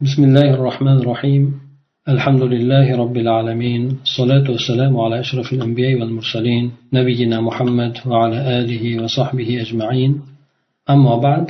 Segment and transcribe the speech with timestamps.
[0.00, 1.42] بسم الله الرحمن الرحيم
[2.08, 9.48] الحمد لله رب العالمين الصلاة والسلام على أشرف الأنبياء والمرسلين نبينا محمد وعلى آله وصحبه
[9.64, 10.12] أجمعين
[10.92, 11.48] ammo ba'd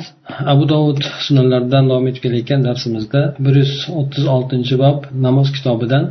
[0.52, 6.04] abu dovud sunanlaridan davom etib kelayotgan darsimizda bir yuz o'ttiz oltinchi bob namoz kitobidan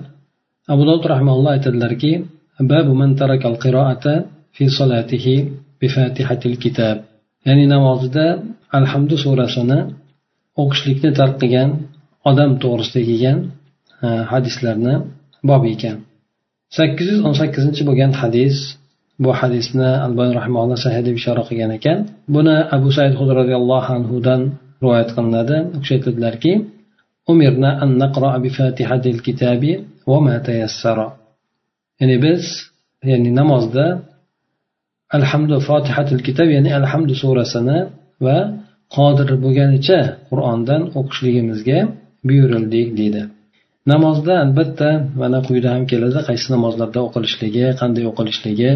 [0.74, 2.12] abu dovud rahmaulloh aytadilarki
[2.72, 4.14] babu man tarakal qiroata
[4.56, 5.36] fi solatihi
[5.80, 6.96] bi fatihatil kitab
[7.48, 8.26] ya'ni namozida
[8.80, 9.80] alhamdu surasini
[10.62, 11.72] o'qishlikni tark qilgan
[12.30, 13.38] odam to'g'risida kelgan
[14.06, 14.96] e, hadislarni
[15.50, 15.98] bobi ekan.
[16.78, 18.56] Sakkiz yuz o'n sakkizinchi bo'lgan hadis
[19.24, 21.98] bu hadisni albani rahmaulloh sahih deb ishora qilgan ekan.
[22.36, 24.42] Buni abu said hud roziyallohu anhudan
[24.82, 25.58] rivoyat qilinadi.
[25.76, 26.52] U kishi aytadilarki
[27.32, 29.72] umirna an naqra bi fatihatil kitabi
[30.10, 31.08] va ma tayassara.
[32.00, 32.44] Ya'ni biz
[33.10, 33.86] ya'ni namozda
[35.18, 37.80] alhamdu fotihatil kitob ya'ni alhamdu surasini
[38.26, 38.38] va
[38.96, 41.80] qodir bo'lganicha qur'ondan o'qishligimizga
[42.28, 43.22] buyurildik deydi.
[43.92, 44.90] Namozda albatta
[45.22, 46.20] mana quyida ham keladi.
[46.30, 48.72] Qaysi namozlarda o'qilishligi qanday o'qilishligi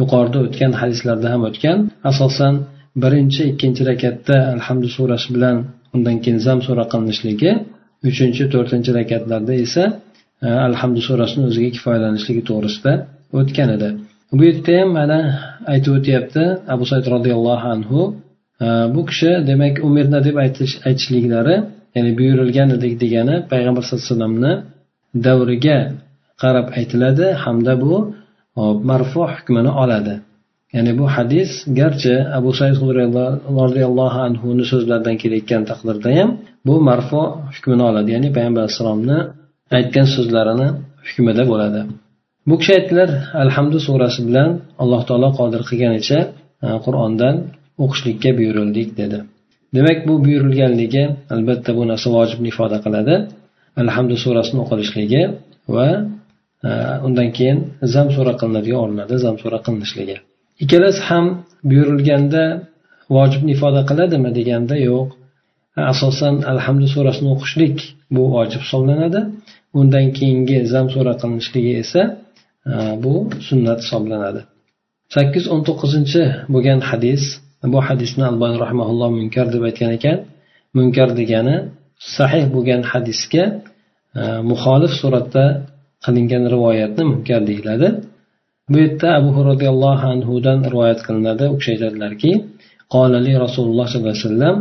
[0.00, 1.78] yuqorida o'tgan hadislarda ham o'tgan.
[2.10, 2.54] Asosan
[3.02, 5.56] birinchi ikkinchi rakatda alhamdu surasi bilan
[5.94, 7.50] undan keyin zam sura qilinishligi
[8.10, 9.84] uchinchi to'rtinchi rakatlarda esa
[10.46, 12.92] e, alhamdu surasini o'ziga kifoyalanishligi to'g'risida
[13.38, 13.88] o'tgan edi.
[14.38, 15.18] Bu yerda ham mana
[15.72, 16.42] aytib o'tyapti
[16.74, 18.00] abu said roziyallohu anhu
[18.64, 20.36] e, bu kishi demak umirna deb
[20.88, 21.56] aytishliklari
[21.94, 24.52] ya'ni buyurilgan edik degani payg'ambar sallallohu alayhi vasallamni
[25.26, 25.78] davriga
[26.42, 27.94] qarab aytiladi hamda bu
[28.58, 30.14] e, marfu hukmini oladi.
[30.74, 31.50] Ya'ni bu hadis
[31.80, 32.76] garchi abu said
[33.60, 36.30] roziyallohu anhuni so'zlaridan kelayotgan taqdirda ham
[36.66, 37.20] bu marfu
[37.54, 38.08] hukmini oladi.
[38.16, 39.18] Ya'ni payg'ambar alayhissalomni
[39.78, 40.68] aytgan so'zlarini
[41.08, 41.80] hukmida bo'ladi.
[42.48, 43.10] Bu kishi aytdilar
[43.44, 44.50] alhamdu surasi bilan
[44.82, 46.18] alloh taolo qodir qilganicha
[46.66, 47.34] e, qur'ondan
[47.84, 49.18] o'qishlikka buyurildik dedi.
[49.74, 53.14] Demak bu buyurilganligi albatta bu narsa vojibni ifoda qiladi.
[53.82, 55.22] Alhamdu surasini o'qilishligi
[55.74, 55.88] va
[56.68, 56.70] e,
[57.06, 57.58] undan keyin
[57.94, 60.16] zam sura qilinadigan o'rinlarda zam sura qilinishligi.
[60.62, 61.24] Ikkalasi ham
[61.70, 62.42] buyurilganda
[63.16, 65.08] vojibni ifoda qiladimi deganda yo'q.
[65.78, 67.76] E, asosan alhamdu surasini o'qishlik
[68.14, 69.20] bu vojib hisoblanadi.
[69.80, 72.02] Undan keyingi zam sura qilinishligi esa
[72.72, 72.74] e,
[73.04, 73.14] bu
[73.48, 74.40] sunnat hisoblanadi.
[75.14, 76.22] Sakkiz o'n to'qqizinchi
[76.54, 77.22] bo'lgan hadis
[77.73, 80.17] bu hadisni albani rahmaulloh munkar deb aytgan ekan
[80.77, 81.55] munkar degani
[82.17, 83.43] sahih bo'lgan hadisga
[84.19, 84.21] e,
[84.51, 85.45] muxolif suratda
[86.05, 87.89] qilingan rivoyatni munkar deyiladi
[88.71, 92.33] bu yerda abu roziyallohu anhudan rivoyat qilinadi u kishi aytadilarki
[92.95, 94.55] قال لي رسول الله صلى الله عليه وسلم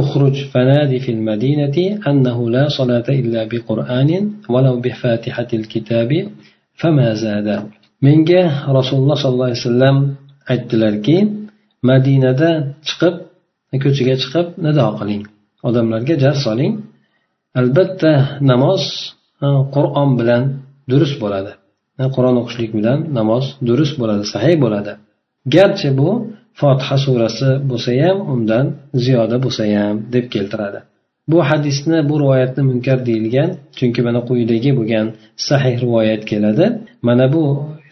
[0.00, 1.76] اخرج فنادي في المدينة
[2.10, 4.10] أنه لا صلاة إلا بقرآن
[4.52, 6.10] ولو بفاتحة الكتاب
[6.80, 7.48] فما زاد
[8.02, 9.96] menga rasululloh sollallohu alayhi vasallam
[10.52, 11.16] aytdilarki
[11.89, 12.49] madinada
[12.87, 13.15] chiqib
[13.83, 15.23] ko'chaga chiqib nido qiling.
[15.67, 16.73] Odamlarga jar soling.
[17.59, 18.11] Albatta
[18.51, 18.83] namoz
[19.75, 20.43] qur'on bilan
[20.91, 21.51] durust bo'ladi.
[22.15, 24.93] Qur'on o'qishlik bilan namoz durust bo'ladi sahiy bo'ladi.
[25.55, 26.09] Garchi bu
[26.59, 28.65] fotiha surasi bo'lsa ham undan
[29.05, 30.79] ziyoda bo'lsa ham deb keltiradi.
[31.31, 35.05] Bu hadisni bu rivoyatni munkar deyilgan chunki mana quyidagi bo'lgan
[35.47, 36.65] sahih rivoyat keladi.
[37.07, 37.43] Mana bu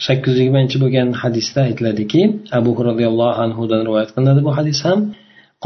[0.06, 2.20] sakkiz yuz yigirmanchi bo'lgan hadisda aytiladiki
[2.58, 5.00] abu roziyallohu anhudan rivoyat qilinadi bu hadis ham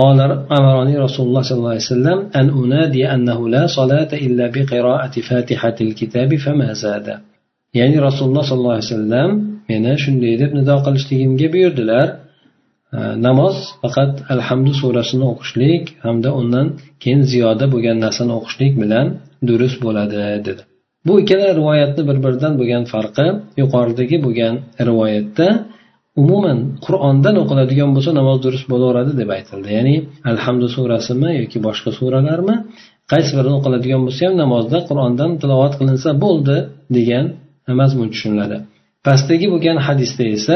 [0.02, 0.18] قال
[0.58, 5.76] أمرني رسول الله صلى الله عليه وسلم أن أنادي أنه لا صلاة إلا بقراءة فاتحة
[5.86, 7.06] الكتاب فما زاد
[7.78, 9.30] ya'ni rasululloh sollallohu alayhi vasallam
[9.70, 12.06] meni shunday deb nido qilishligimga buyurdilar
[13.26, 16.66] namoz faqat alhamdu surasini o'qishlik hamda undan
[17.02, 19.06] keyin ziyoda bo'lgan narsani o'qishlik bilan
[19.48, 20.16] durust bo'ladi
[20.48, 20.62] dedi
[21.07, 23.27] Bu ikkala rivoyatni bir biridan bo'lgan farqi
[23.61, 24.55] yuqoridagi bo'lgan
[24.89, 25.47] rivoyatda
[26.21, 29.69] umuman qur'ondan o'qiladigan bo'lsa namoz durust bo'laveradi deb aytildi.
[29.77, 29.95] Ya'ni
[30.31, 32.55] alhamdu surasimi yoki boshqa suralarmi
[33.11, 36.57] qaysi birini o'qiladigan bo'lsa ham namozda qur'ondan tilovat qilinsa bo'ldi
[36.97, 37.25] degan
[37.81, 38.57] mazmun tushuniladi.
[39.07, 40.55] Pastdagi bo'lgan hadisda esa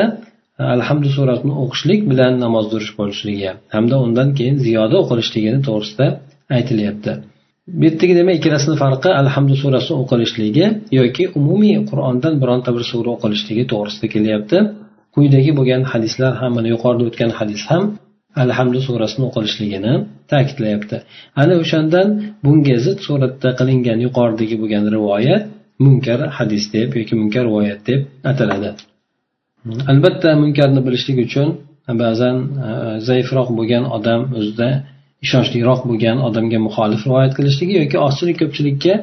[0.75, 6.07] alhamdu surasini o'qishlik bilan namoz durust bo'lishligi hamda undan keyin ziyoda o'qilishligini to'g'risida
[6.57, 7.12] aytilyapti.
[7.68, 10.66] Bu yerdagi demak ikkalasini farqi alhamdu surasi o'qilishligi
[11.00, 14.58] yoki umumiy qur'ondan bironta bir sura o'qilishligi to'g'risida kelyapti.
[15.16, 17.84] Quyidagi bo'lgan hadislar ham mana yuqorida o'tgan hadis ham
[18.44, 19.94] alhamdu surasini o'qilishligini
[20.31, 20.98] ta'kidlayapti.
[21.42, 22.08] Ana o'shandan
[22.46, 25.44] bunga zid suratda qilingan yuqoridagi bo'lgan rivoyat
[25.86, 28.00] munkar hadis deb yoki munkar rivoyat deb
[28.31, 28.70] ataladi.
[29.92, 31.48] Albatta munkarni bilishlik uchun
[32.04, 32.36] ba'zan
[32.68, 32.70] e,
[33.08, 34.70] zaifroq bo'lgan odam o'zida
[35.25, 38.94] ishonchliroq bo'lgan odamga muxolif rivoyat qilishligi yoki ozchilik ko'pchilikka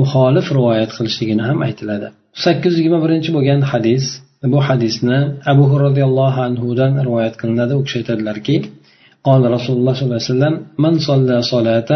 [0.00, 2.06] muxolif rivoyat qilishligini ham aytiladi
[2.44, 4.04] sakkiz yuz yigirma birinchi bo'lgan hadis
[4.52, 5.18] bu hadisni
[5.52, 8.56] abu roziyallohu anhudan rivoyat qilinadi u kishi aytadilarki
[9.28, 10.54] قال رسول الله صلى الله عليه وسلم
[10.84, 11.90] من صلى صلاة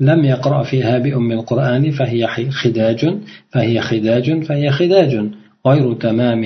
[0.00, 2.26] لم يقرأ فيها بأم القرآن فهي
[2.60, 3.00] خداج
[3.52, 5.12] فهي خداج فهي خداج
[5.66, 6.42] غير تمام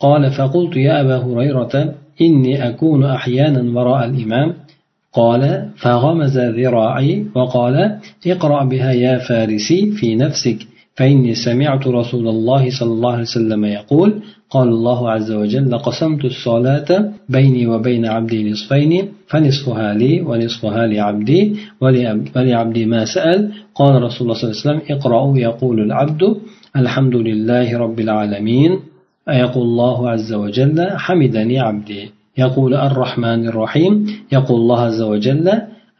[0.00, 1.74] قال فقلت يا أبا هريرة
[2.20, 4.54] إني أكون أحيانا وراء الإمام
[5.13, 10.57] قال فغمز ذراعي وقال اقرأ بها يا فارسي في نفسك
[10.95, 17.11] فإني سمعت رسول الله صلى الله عليه وسلم يقول قال الله عز وجل قسمت الصلاة
[17.29, 23.51] بيني وبين عبدي نصفين فنصفها لي ونصفها لعبدي ولعبدي ما سأل.
[23.75, 26.21] قال رسول الله صلى الله عليه وسلم اقرأوا يقول العبد
[26.75, 28.79] الحمد لله رب العالمين
[29.29, 32.22] يقول الله عز وجل حمدني عبدي.
[32.37, 35.51] يقول الرحمن الرحيم يقول الله عز وجل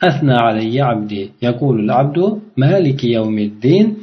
[0.03, 1.31] أثنى علي عبدي.
[1.41, 3.95] يقول العبد مالك يوم الدين.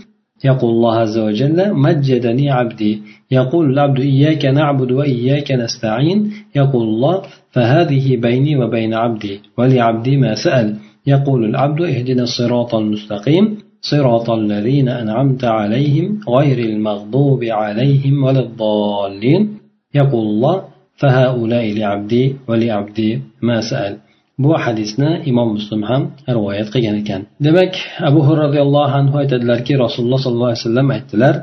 [0.44, 3.02] يقول الله عز وجل مجدني عبدي.
[3.30, 6.32] يقول العبد إياك نعبد وإياك نستعين.
[6.56, 10.76] يقول الله فهذه بيني وبين عبدي ولعبدي ما سأل.
[11.06, 13.58] يقول العبد اهدنا الصراط المستقيم.
[13.80, 19.58] صراط الذين أنعمت عليهم غير المغضوب عليهم ولا الضالين.
[19.94, 20.69] يقول الله
[21.00, 23.09] فهؤلاء لعبدي ولعبدي
[23.47, 23.95] ما سأل
[24.44, 26.03] bu hadisni imom muslim ham
[26.35, 27.73] rivoyat qilgan ekan demak
[28.09, 31.35] abu hurra roziyallohu anhu aytadilarki rasululloh sollallohu alayhi vasallam aytdilar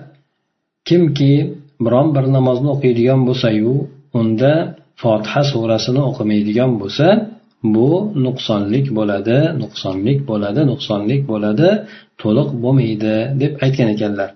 [0.89, 1.33] kimki
[1.85, 3.73] biron bir namozni o'qiydigan bo'lsayu
[4.21, 4.53] unda
[5.03, 7.07] fotiha surasini o'qimaydigan bo'lsa
[7.75, 7.91] bu
[8.27, 11.69] nuqsonlik bo'ladi nuqsonlik bo'ladi nuqsonlik bo'ladi
[12.21, 14.31] to'liq bo'lmaydi deb aytgan ekanlar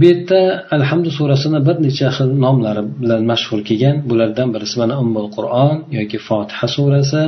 [0.00, 0.40] Bu yerda
[0.76, 3.96] alhamdu surasini bir necha xil nomlari bilan mashhur kelgan.
[4.10, 7.22] Bulardan birisi mana ummul qur'on yoki fotiha surasi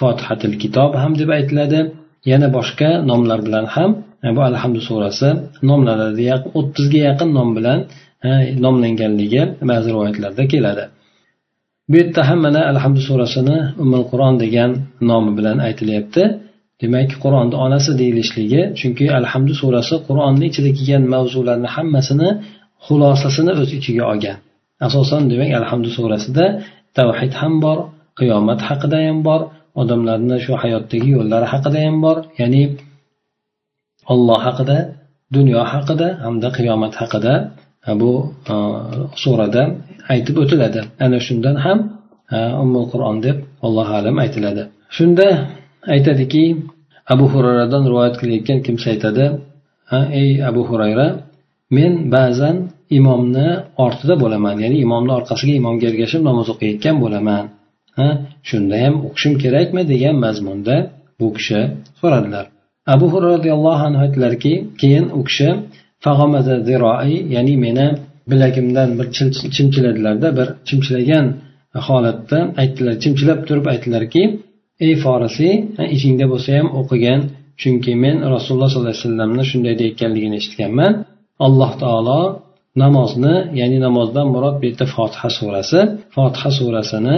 [0.00, 1.80] fotihatil kitob ham deb aytiladi.
[2.32, 3.90] Yana boshqa nomlar bilan ham
[4.26, 5.28] e, bu alhamdu surasi
[5.70, 6.24] nomlanadi
[6.58, 7.78] o'ttizga yaqin nom bilan
[8.28, 8.30] e,
[8.64, 10.84] nomlanganligi ba'zi rivoyatlarda keladi.
[11.90, 14.70] Bu yerda ham mana alhamdu surasini umul qur'on degan
[15.10, 16.22] nomi bilan aytilyapti.
[16.82, 22.28] Demak qur'onni onasi deyilishligi chunki alhamdu surasi qur'onni ichida kelgan mavzularni hammasini
[22.86, 24.38] xulosasini o'z ichiga olgan.
[24.86, 26.44] Asosan demak alhamdu surasida
[26.98, 27.78] tavhid ham bor
[28.18, 29.40] qiyomat haqida ham bor
[29.80, 32.62] odamlarni shu hayotdagi yo'llari haqida ham bor ya'ni
[34.12, 34.76] olloh haqida
[35.36, 37.34] dunyo haqida hamda qiyomat haqida
[38.00, 38.12] bu
[38.52, 38.54] e,
[39.22, 39.62] surada
[40.12, 40.80] aytib o'tiladi.
[41.04, 41.78] Ana shundan ham
[42.34, 43.36] e, ummul qur'on deb
[43.66, 44.62] allohu alam aytiladi.
[44.96, 45.28] Shunda
[45.94, 46.44] aytadiki
[47.12, 49.24] abu hurayradan rivoyat qilayotgan kimsa aytadi
[50.20, 51.06] ey abu hurayra
[51.76, 52.56] men ba'zan
[52.98, 53.48] imomni
[53.84, 57.44] ortida bo'laman ya'ni imomni orqasiga imomga ergashib namoz o'qiyotgan bo'laman.
[57.98, 58.08] Ha
[58.48, 59.82] shunda ham o'qishim kerakmi?
[59.92, 60.76] degan mazmunda
[61.20, 61.60] bu kishi
[62.00, 62.44] so'radilar.
[62.94, 65.48] Abu hurra roziyallohu anhu aytdilarki keyin u kishi
[67.36, 67.86] ya'ni meni
[68.30, 69.06] bilagimdan bir
[69.56, 71.26] chimchiladilarda bir chimchilagan
[71.86, 74.22] holatda aytdilar chimchilab turib aytdilarki
[74.86, 75.54] ey forisiy
[75.96, 77.20] ichingda bo'lsa ham o'qigan
[77.60, 80.92] chunki men rasululloh sollallohu alayhi vasallamni shunday deyotganligini eshitganman.
[81.46, 82.22] Alloh taolo
[82.82, 85.80] namozni ya'ni namozdan murod bu yerda fotiha surasi
[86.16, 87.16] fotiha surasini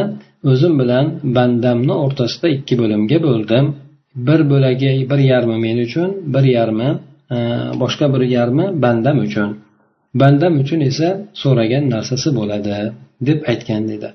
[0.50, 1.04] o'zim bilan
[1.36, 3.64] bandamni o'rtasida ikki bo'limga bo'ldim.
[4.28, 6.88] Bir bo'lagi bir yarmi men uchun bir yarmi
[7.34, 7.38] e,
[7.82, 9.48] boshqa bir yarmi bandam uchun.
[10.20, 11.08] Bandam uchun esa
[11.42, 12.74] so'ragan narsasi bo'ladi
[13.28, 14.08] deb aytgan dedi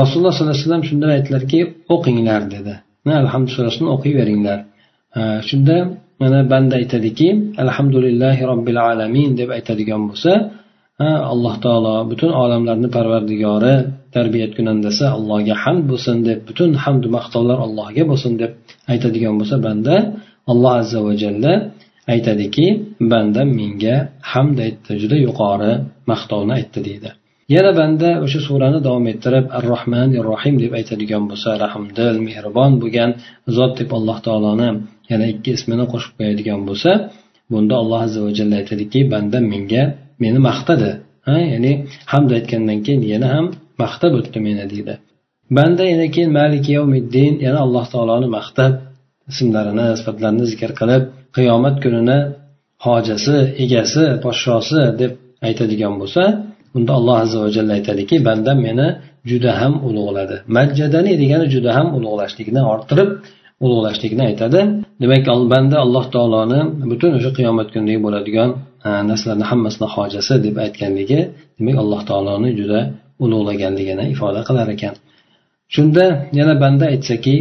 [0.00, 1.60] rasululloh sollallohu alayhi vasallam shundan aytdilarki
[1.94, 2.74] o'qinglar dedi.
[3.22, 4.58] Alhamdu surasini o'qiyveringlar
[5.48, 5.76] shunda
[6.22, 7.28] mana banda aytadiki
[7.62, 10.32] alhamdulillahi robbil alamin deb aytadigan bo'lsa
[11.32, 13.74] alloh taolo butun olamlarni parvardigori
[14.16, 18.52] tarbiyat kunandasi allohga hamd bo'lsin deb butun hamdu maqtovlar allohga bo'lsin deb
[18.92, 19.94] aytadigan bo'lsa banda
[20.52, 21.52] alloh azza va jalla
[22.14, 22.66] aytadiki
[23.12, 23.96] banda menga
[24.32, 25.72] hamd aytdi juda yuqori
[26.10, 27.10] maqtovni aytdi deydi.
[27.54, 33.10] Yana banda o'sha surani davom ettirib ar rohmanir rohim deb aytadigan bo'lsa rahmdil mehribon bo'lgan
[33.56, 34.68] zot deb alloh taoloni
[35.10, 36.90] yana ikki ismini qo'shib qo'yadigan bo'lsa
[37.52, 39.84] bunda alloh azza va jalla aytadiki banda menga
[40.22, 40.90] meni maqtadi.
[41.26, 41.72] Ha ya'ni
[42.12, 43.46] hamd aytgandan keyin yana ham
[43.82, 44.94] maqtab o'tdi meni deydi.
[45.56, 48.72] Banda yana keyin maliki yavmiddin yana alloh taoloni maqtab
[49.32, 51.02] ismlarini sifatlarini zikr qilib
[51.36, 52.18] qiyomat kunini
[52.86, 55.12] hojasi egasi podshosi deb
[55.46, 56.22] aytadigan bo'lsa
[56.76, 58.86] unda alloh azza va jalla aytadiki bandam meni
[59.30, 60.36] juda ham ulug'ladi.
[60.56, 63.10] Majjadani degani juda ham ulug'lashlikni orttirib
[63.64, 64.60] ulug'lashlikni aytadi.
[65.02, 68.50] Demak banda alloh taoloni butun o'sha qiyomat kunidagi bo'ladigan
[68.86, 71.20] e, narsalarni hammasini hojasi deb aytganligi
[71.58, 72.80] demak alloh taoloni juda
[73.24, 74.94] ulug'laganligini ifoda qilar ekan.
[75.74, 76.04] Shunda
[76.38, 77.36] yana banda aytsaki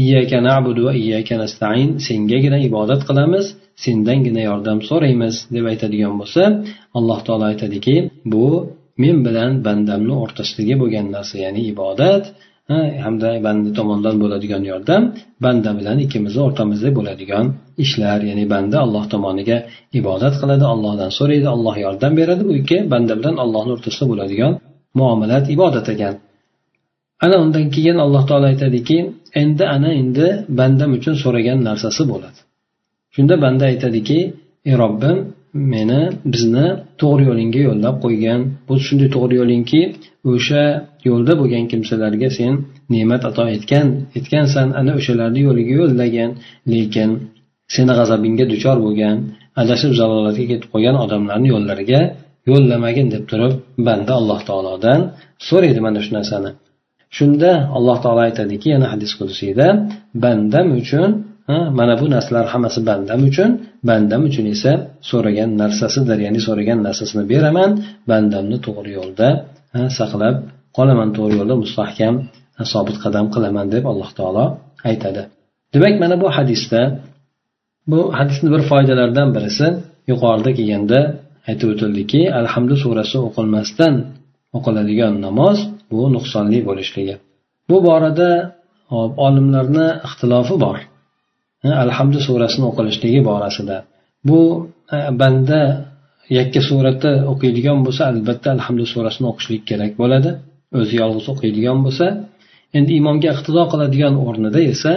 [0.00, 3.46] iyyaka na'budu va iyyaka nasta'in sengagina ibodat qilamiz.
[3.84, 6.42] Sendangina yordam so'raymiz deb aytadigan bo'lsa
[6.98, 7.96] alloh taolo aytadiki
[8.32, 8.46] bu
[9.02, 12.24] men bilan bandamni o'rtasidagi bo'lgan narsa ya'ni ibodat
[13.04, 15.02] hamda banda tomonidan bo'ladigan yordam
[15.44, 17.44] banda bilan ikkimizni o'rtamizda bo'ladigan
[17.84, 19.58] ishlar ya'ni banda alloh tomoniga
[20.00, 24.52] ibodat qiladi allohdan so'raydi alloh yordam beradi bu ikki banda bilan allohni o'rtasida bo'ladigan
[24.98, 26.14] muomalat ibodat ekan.
[27.24, 28.98] Ana undan keyin alloh taolo aytadiki
[29.42, 30.26] endi ana endi
[30.58, 32.38] bandam uchun so'ragan narsasi bo'ladi.
[33.14, 34.18] Shunda banda aytadiki
[34.68, 35.16] ey robbim
[35.72, 36.02] meni
[36.32, 36.66] bizni
[37.00, 38.40] to'g'ri yo'lingga yo'llab qo'ygan.
[38.68, 39.80] Bu shunday to'g'ri yo'lingki
[40.32, 40.62] o'sha
[41.08, 42.52] yo'lda bo'lgan kimsalarga sen
[42.94, 43.86] ne'mat ato etgan
[44.18, 44.66] etgansan.
[44.80, 46.30] Ana o'shalarni yo'liga yo'llagan.
[46.72, 47.10] Lekin
[47.74, 49.16] seni g'azabingga duchor bo'lgan
[49.62, 52.00] adashib zalolatga ketib qolgan odamlarni yo'llariga
[52.50, 53.52] yo'llamagin deb turib
[53.86, 55.00] banda alloh taolodan
[55.48, 56.50] so'raydi mana shu narsani.
[57.16, 59.66] Shunda alloh taolo aytadiki yana hadis qudusiyda
[60.22, 61.10] bandam uchun
[61.48, 63.50] mana bu narsalar hammasi bandam uchun.
[63.88, 64.72] Bandam uchun esa
[65.10, 67.70] so'ragan narsasidir ya'ni so'ragan narsasini beraman.
[68.10, 69.28] Bandamni to'g'ri yo'lda
[69.98, 70.36] saqlab
[70.76, 72.14] qolaman to'g'ri yo'lda mustahkam
[72.72, 74.44] sobit qadam qilaman deb alloh taolo
[74.90, 75.22] aytadi.
[75.74, 76.80] Demak mana bu hadisda
[77.90, 79.66] bu hadisni bir foydalaridan birisi
[80.10, 80.98] yuqorida kelganda
[81.50, 83.94] aytib o'tildiki alhamdu surasi o'qilmasdan
[84.56, 85.58] o'qiladigan namoz
[85.90, 87.14] bu nuqsonli bo'lishligi.
[87.70, 88.30] Bu borada
[89.26, 90.78] olimlarni ixtilofi bor.
[91.84, 93.76] Alhamdu surasini o'qilishligi borasida.
[94.28, 94.40] Bu
[94.96, 95.60] e, banda
[96.38, 100.30] yakka suratda o'qiydigan bo'lsa albatta alhamdu surasini o'qishlik kerak bo'ladi.
[100.78, 102.06] O'zi yolg'iz o'qiydigan bo'lsa.
[102.78, 104.92] Endi imomga iqtido qiladigan o'rnida esa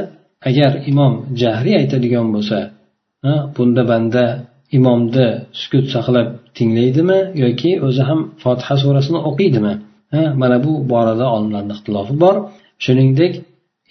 [0.50, 2.58] agar imom jahriy aytadigan bo'lsa
[3.56, 4.24] bunda banda
[4.78, 5.28] imomni
[5.62, 9.74] sukut saqlab tinglaydimi yoki o'zi ham fotiha surasini o'qiydimi?
[10.42, 12.36] Mana bu borada olimlarni ixtilofi bor.
[12.86, 13.34] Shuningdek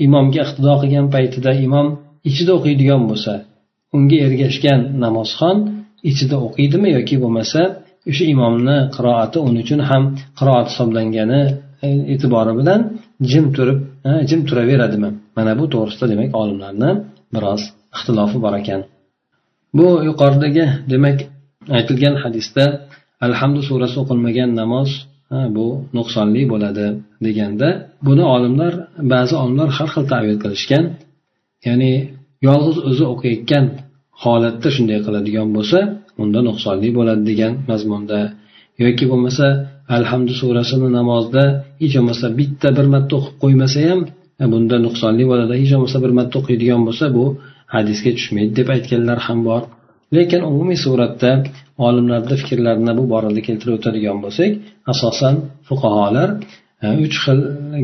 [0.06, 1.86] imomga iqtido qilgan paytida imom
[2.28, 3.32] ichida o'qiydigan bo'lsa
[3.96, 5.56] unga ergashgan namozxon
[6.10, 7.60] ichida o'qiydimi yoki bo'lmasa
[8.10, 10.02] o'sha imomni qiroati uning uchun ham
[10.38, 11.40] qiroat hisoblangani
[11.86, 12.80] e, e'tibori bilan
[13.30, 13.78] jim turib
[14.08, 15.10] e, jim turaveradimi?
[15.36, 16.90] Mana bu to'g'risida demak olimlarni
[17.34, 17.62] biroz
[17.94, 18.80] ixtilofi bor ekan.
[19.78, 21.18] Bu yuqoridagi demak
[21.78, 22.64] aytilgan hadisda
[23.26, 24.90] alhamdu surasi o'qilmagan namoz
[25.56, 25.66] bu
[25.96, 26.86] nuqsonli bo'ladi
[27.26, 27.68] deganda
[28.06, 28.72] buni olimlar
[29.12, 30.84] ba'zi olimlar har xil tavil qilishgan.
[31.66, 31.92] Ya'ni
[32.46, 33.64] yolg'iz o'zi o'qiyotgan
[34.22, 35.78] holatda shunday qiladigan bo'lsa
[36.22, 38.20] unda nuqsonli bo'ladi degan mazmunda.
[38.84, 39.46] Yoki bo'lmasa
[39.96, 41.44] alhamdu surasini namozda
[41.82, 44.00] hech bo'lmasa bitta bir marta o'qib qo'ymasa ham
[44.52, 45.52] bunda nuqsonli bo'ladi.
[45.62, 47.24] Hech bo'lmasa bir marta o'qiydigan bo'lsa bu
[47.74, 49.62] hadisga tushmaydi deb aytganlar ham bor.
[50.16, 51.30] Lekin umumiy suratda
[51.86, 54.50] olimlarni fikrlarini bu borada keltirib o'tadigan bo'lsak
[54.92, 55.34] asosan
[55.68, 56.28] fuqarolar
[56.84, 57.40] e, uch xil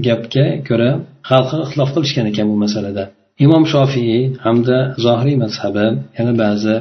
[0.06, 0.90] gapga ko'ra
[1.30, 3.04] xalqi ixtilof qilishgan ekan bu masalada.
[3.44, 4.12] Imom shofiy
[4.44, 5.86] hamda zohiriy mazhabi
[6.18, 6.74] yana ba'zi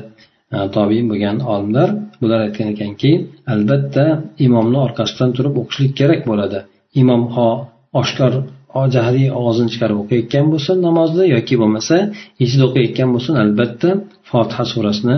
[0.56, 1.90] e, tobiin bo'lgan olimlar
[2.22, 3.12] bular aytgan ekanki
[3.54, 4.06] albatta
[4.46, 6.60] imomni orqasidan turib o'qishlik kerak bo'ladi.
[7.02, 7.50] Imom ho
[8.02, 8.34] oshkor
[8.96, 11.96] jahriy og'zini chiqarib o'qiyotgan bo'lsin namozda yoki bo'lmasa
[12.44, 13.90] ichida o'qiyotgan bo'lsin albatta
[14.30, 15.18] fotiha surasini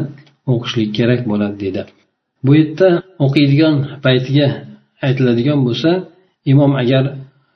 [0.54, 1.82] o'qishlik kerak bo'ladi deydi.
[2.46, 2.88] Bu yerda
[3.26, 3.76] o'qiydigan
[4.06, 4.48] paytiga
[5.08, 5.90] aytiladigan bo'lsa
[6.52, 7.04] imom agar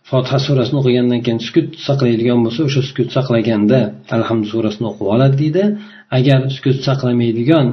[0.09, 3.79] fotiha surasini o'qigandan keyin sukut saqlaydigan bo'lsa o'sha sukut saqlaganda
[4.15, 5.63] alhamd surasini o'qib oladi deydi.
[6.17, 7.67] Agar sukut saqlamaydigan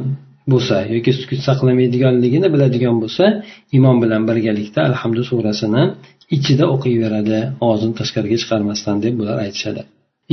[0.52, 3.24] bo'lsa yoki sukut saqlamaydiganligini biladigan bo'lsa
[3.78, 5.82] imom bilan birgalikda alhamdu surasini
[6.36, 7.38] ichida o'qiyveradi
[7.68, 9.82] og'zini tashqariga chiqarmasdan deb bular aytishadi.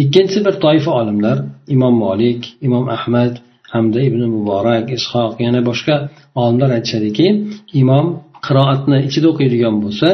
[0.04, 1.38] Ikkinchi bir toifa olimlar
[1.76, 3.34] imom molik imom ahmad
[3.74, 5.96] hamda ibn muborak ishoq yana boshqa
[6.42, 7.28] olimlar aytishadiki
[7.82, 8.06] imom
[8.46, 10.10] qiroatni ichida o'qiydigan bo'lsa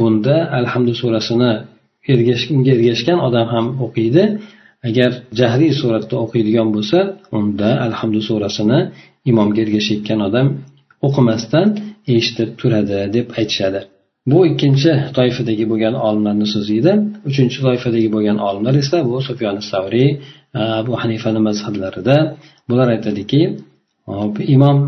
[0.00, 1.52] bunda alhamdu surasini
[2.54, 4.24] unga ergashgan odam ham o'qiydi.
[4.88, 6.98] Agar jahriy suratda o'qiydigan bo'lsa
[7.38, 8.78] unda alhamdu surasini
[9.30, 10.46] imomga ergashayotgan odam
[11.06, 11.66] o'qimasdan
[12.16, 13.80] eshitib turadi deb aytishadi.
[14.30, 16.92] Bu ikkinchi toifadagi bo'lgan olimlarni so'zi edi.
[17.30, 20.08] Uchinchi toifadagi bo'lgan olimlar esa bu sufyon savriy
[20.80, 22.16] abu hanifani mazhablarida
[22.68, 23.40] bular aytadiki
[24.56, 24.78] imom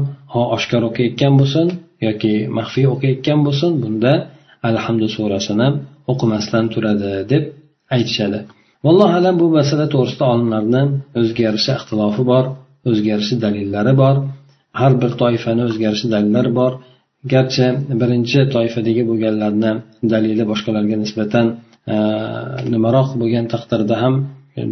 [0.57, 1.67] oshkor o'qiyotgan bo'lsin
[2.07, 4.13] yoki maxfiy o'qiyotgan bo'lsin bunda
[4.69, 5.69] alhamdu surasini
[6.13, 7.45] o'qimasdan turadi deb
[7.97, 8.39] aytishadi.
[8.87, 10.83] Vallohu alam bu masala to'g'risida olimlarni
[11.21, 12.45] o'ziga yarasha ixtilofi bor
[12.89, 14.17] o'ziga yarasha dalillari bor
[14.81, 16.73] har bir toifani o'ziga yarasha dalillari bor.
[17.33, 17.67] Garchi
[18.01, 19.73] birinchi toifadagi bo'lganlarni
[20.13, 21.47] dalili boshqalarga nisbatan
[21.95, 21.97] e,
[22.73, 24.15] nimaroq bo'lgan taqdirda ham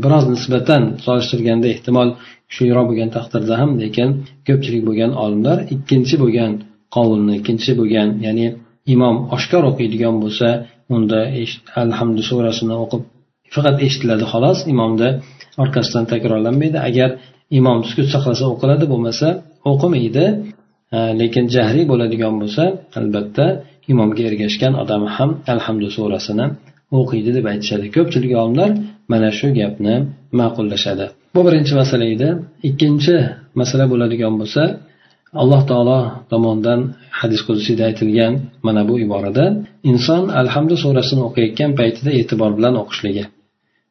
[0.05, 2.09] biroz nisbatan solishtirganda ehtimol
[2.49, 4.09] kuchliroq bo'lgan taqdirda ham lekin
[4.49, 6.53] ko'pchilik bo'lgan olimlar ikkinchi bo'lgan
[6.97, 8.47] qovulni ikkinchi bo'lgan ya'ni
[8.95, 10.49] imom oshkor o'qiydigan bo'lsa
[10.95, 11.21] unda
[11.83, 13.03] alhamdu surasini o'qib
[13.55, 15.11] faqat eshitiladi xolos imomni
[15.63, 16.79] orqasidan takrorlanmaydi.
[16.89, 17.11] Agar
[17.59, 19.29] imom sukut saqlasa o'qiladi bo'lmasa
[19.71, 20.25] o'qimaydi.
[21.21, 22.65] Lekin jahriy bo'ladigan bo'lsa
[22.99, 23.47] albatta
[23.93, 26.47] imomga ergashgan odam ham alhamdu surasini
[26.99, 27.87] o'qiydi deb aytishadi.
[27.97, 28.71] Ko'pchilik olimlar
[29.13, 29.95] mana shu gapni
[30.41, 31.07] ma'qullashadi.
[31.35, 32.29] Bu birinchi masala edi.
[32.69, 33.17] Ikkinchi
[33.61, 34.63] masala bo'ladigan bo'lsa
[35.43, 36.81] alloh taolo tomonidan
[37.21, 38.33] hadis qudusiyda aytilgan
[38.67, 39.45] mana bu iborada
[39.91, 43.25] inson alhamdu surasini o'qiyotgan paytida e'tibor bilan o'qishligi.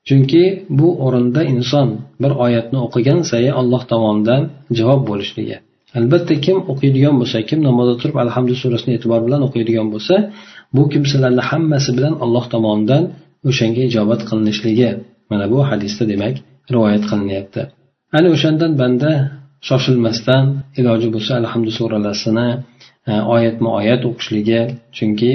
[0.08, 0.44] Chunki
[0.80, 1.88] bu o'rinda inson
[2.24, 4.42] bir oyatni o'qigan sayin alloh tomonidan
[4.80, 5.58] javob bo'lishligi.
[6.00, 10.16] Albatta kim o'qiydigan bo'lsa kim namozda turib alhamdu surasini e'tibor bilan o'qiydigan bo'lsa
[10.76, 13.04] bu kimsalarni hammasi bilan alloh tomonidan
[13.50, 14.90] o'shanga ijobat qilinishligi
[15.30, 16.36] mana bu hadisda demak
[16.74, 17.62] rivoyat qilinyapti.
[18.18, 19.12] Ana o'shandan banda
[19.68, 20.46] shoshilmasdan
[20.80, 22.48] iloji bo'lsa alhamdu suralasini
[23.10, 24.62] e, oyatma oyat o'qishligi.
[24.98, 25.32] Chunki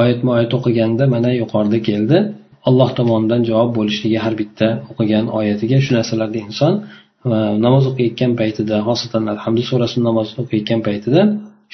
[0.00, 2.18] oyatma oyat o'qiganda mana yuqorida keldi.
[2.68, 6.72] Alloh tomonidan javob bo'lishligi har bitta o'qigan oyatiga shu narsalarda inson
[7.30, 11.22] e, namoz o'qiyotgan paytida xosatan alhamdu surasini namoz o'qiyotgan paytida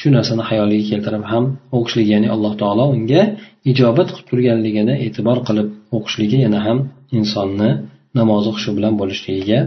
[0.00, 1.45] shu narsani hayoliga keltirib ham
[1.76, 3.23] o'qishligi ya'ni alloh taolo unga
[3.71, 6.78] ijobat qilib turganligini e'tibor qilib o'qishligi yana ham
[7.19, 7.71] insonni
[8.19, 9.61] namoz o'qishi bilan bo'lishligiga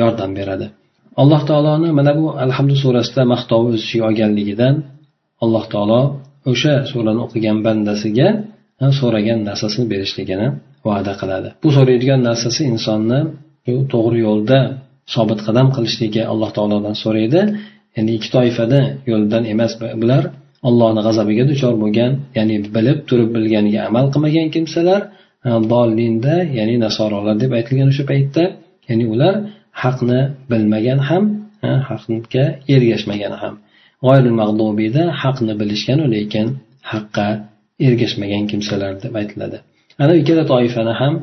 [0.00, 0.66] yordam beradi.
[1.22, 4.74] Alloh taoloni mana bu alhamdu surasida maqtovi o'z ichiga olganligidan
[5.44, 6.00] alloh taolo
[6.52, 8.28] o'sha surani o'qigan bandasiga
[9.00, 10.46] so'ragan narsasini berishligini
[10.88, 11.48] va'da qiladi.
[11.64, 13.20] Bu so'raydigan narsasi insonni
[13.92, 14.58] to'g'ri yo'lda
[15.14, 17.40] sobit qadam qilishligi alloh taolodan so'raydi.
[17.96, 18.80] Ya'ni ikki toifada
[19.10, 20.22] yo'ldan emas bular
[20.68, 25.00] allohni g'azabiga duchor bo'lgan ya'ni bilib turib bilganiga amal qilmagan kimsalar
[25.72, 28.42] dollinda ya'ni nasorolar deb aytilgan o'sha paytda
[28.88, 29.34] ya'ni ular
[29.82, 31.24] haqni bilmagan ham
[31.88, 33.54] haqga ergashmagan ham.
[34.04, 36.46] G'oyil mag'lubiyda haqni bilishganu lekin
[36.92, 37.28] haqqa
[37.86, 39.58] ergashmagan kimsalar deb aytiladi.
[40.02, 41.14] Ana ikkala toifani ham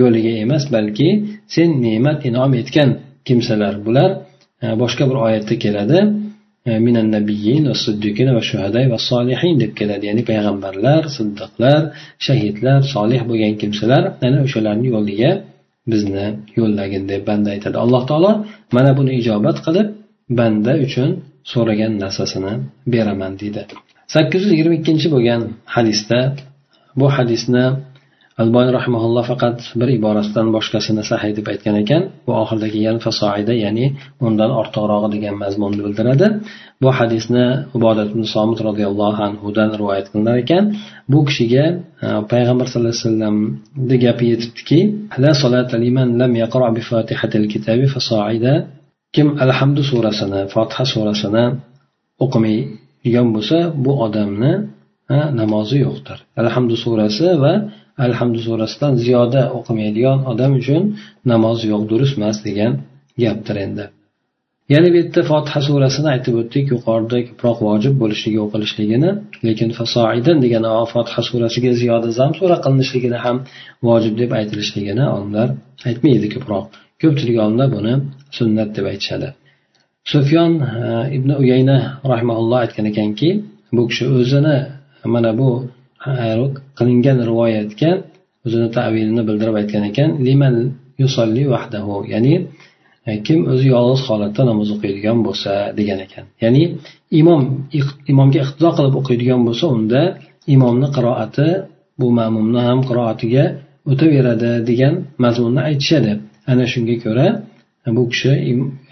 [0.00, 1.08] yo'liga emas balki
[1.54, 2.90] sen ne'mat inom etgan
[3.28, 4.10] kimsalar bular.
[4.82, 5.98] Boshqa bir oyatda keladi.
[6.86, 10.04] Minan nabiyyin va siddiqin va shuhaday va solihin deb keladi.
[10.10, 11.80] Ya'ni payg'ambarlar siddiqlar
[12.26, 15.30] shahidlar solih bo'lgan kimsalar ana o'shalarni yo'liga
[15.92, 16.26] bizni
[16.58, 17.76] yo'llagin deb banda aytadi.
[17.84, 18.32] Alloh taolo
[18.76, 19.88] mana buni ijobat qilib
[20.38, 21.08] banda uchun
[21.52, 22.52] so'ragan narsasini
[22.92, 23.62] beraman deydi.
[24.14, 25.42] Sakkiz yuz yigirma ikkinchi bo'lgan
[25.74, 26.18] hadisda
[27.00, 27.64] bu hadisni
[28.42, 32.02] alboniy rahimaulloh faqat bir iborasidan boshqasini sahiy deb aytgan ekan.
[32.26, 33.86] Bu oxiridagi kelgan fasoida ya'ni
[34.26, 36.26] undan ortiqrog'i degan mazmunni bildiradi.
[36.82, 37.46] Bu hadisni
[37.78, 40.64] ibodat ibn somit roziyallohu anhudan rivoyat qilinar ekan.
[41.12, 41.64] Bu kishiga
[42.04, 44.80] e, payg'ambar sallallohu alayhi vasallamni gapi yetibdiki
[45.22, 48.54] la solata liman lam yaqra bi fatihatil kitabi fasoida.
[49.14, 51.44] Kim alhamdu surasini fotiha surasini
[52.24, 54.52] o'qimaydigan bo'lsa bu odamni
[55.14, 56.18] e, namozi yo'qdir.
[56.42, 57.54] Alhamdu surasi va
[58.06, 60.82] alhamdu surasidan ziyoda o'qimaydigan odam uchun
[61.32, 62.72] namoz yo'q durust emas degan
[63.22, 63.84] gapdir endi.
[64.74, 69.10] Yana bu yerda fotiha surasini aytib o'tdik yuqorida ko'proq vojib bo'lishligi o'qilishligini
[69.46, 73.36] lekin fasoidan degan fotiha surasiga ziyoda zam sura qilinishligini ham
[73.88, 75.48] vojib deb aytilishligini olimlar
[75.88, 76.64] aytmaydi ko'proq.
[77.02, 77.94] Ko'pchilik olimlar buni
[78.38, 79.28] sunnat deb aytishadi.
[80.12, 80.70] Sufyon e,
[81.16, 81.78] ibn uyayna
[82.12, 83.28] rahimaulloh aytgan ekanki
[83.76, 84.56] bu kishi o'zini
[85.14, 85.50] mana bu
[86.78, 87.90] qilingan rivoyatga
[88.46, 90.54] o'zini tavilini bildirib aytgan ekan liman
[91.02, 92.34] yusolli vahdahu ya'ni
[93.08, 96.24] e, kim o'zi yolg'iz holatda namoz o'qiydigan bo'lsa degan ekan.
[96.44, 96.62] Ya'ni
[97.20, 97.40] imom
[98.12, 100.00] imomga iqtido qilib o'qiydigan bo'lsa unda
[100.54, 101.48] imomni qiroati
[102.00, 103.44] bu ma'mumni ham qiroatiga
[103.90, 106.12] o'taveradi degan mazmunni aytishadi.
[106.50, 107.26] Ana shunga ko'ra
[107.96, 108.32] bu kishi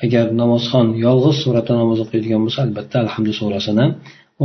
[0.05, 3.87] agar namozxon yolg'iz suratda namoz o'qiydigan bo'lsa albatta alhamdu surasini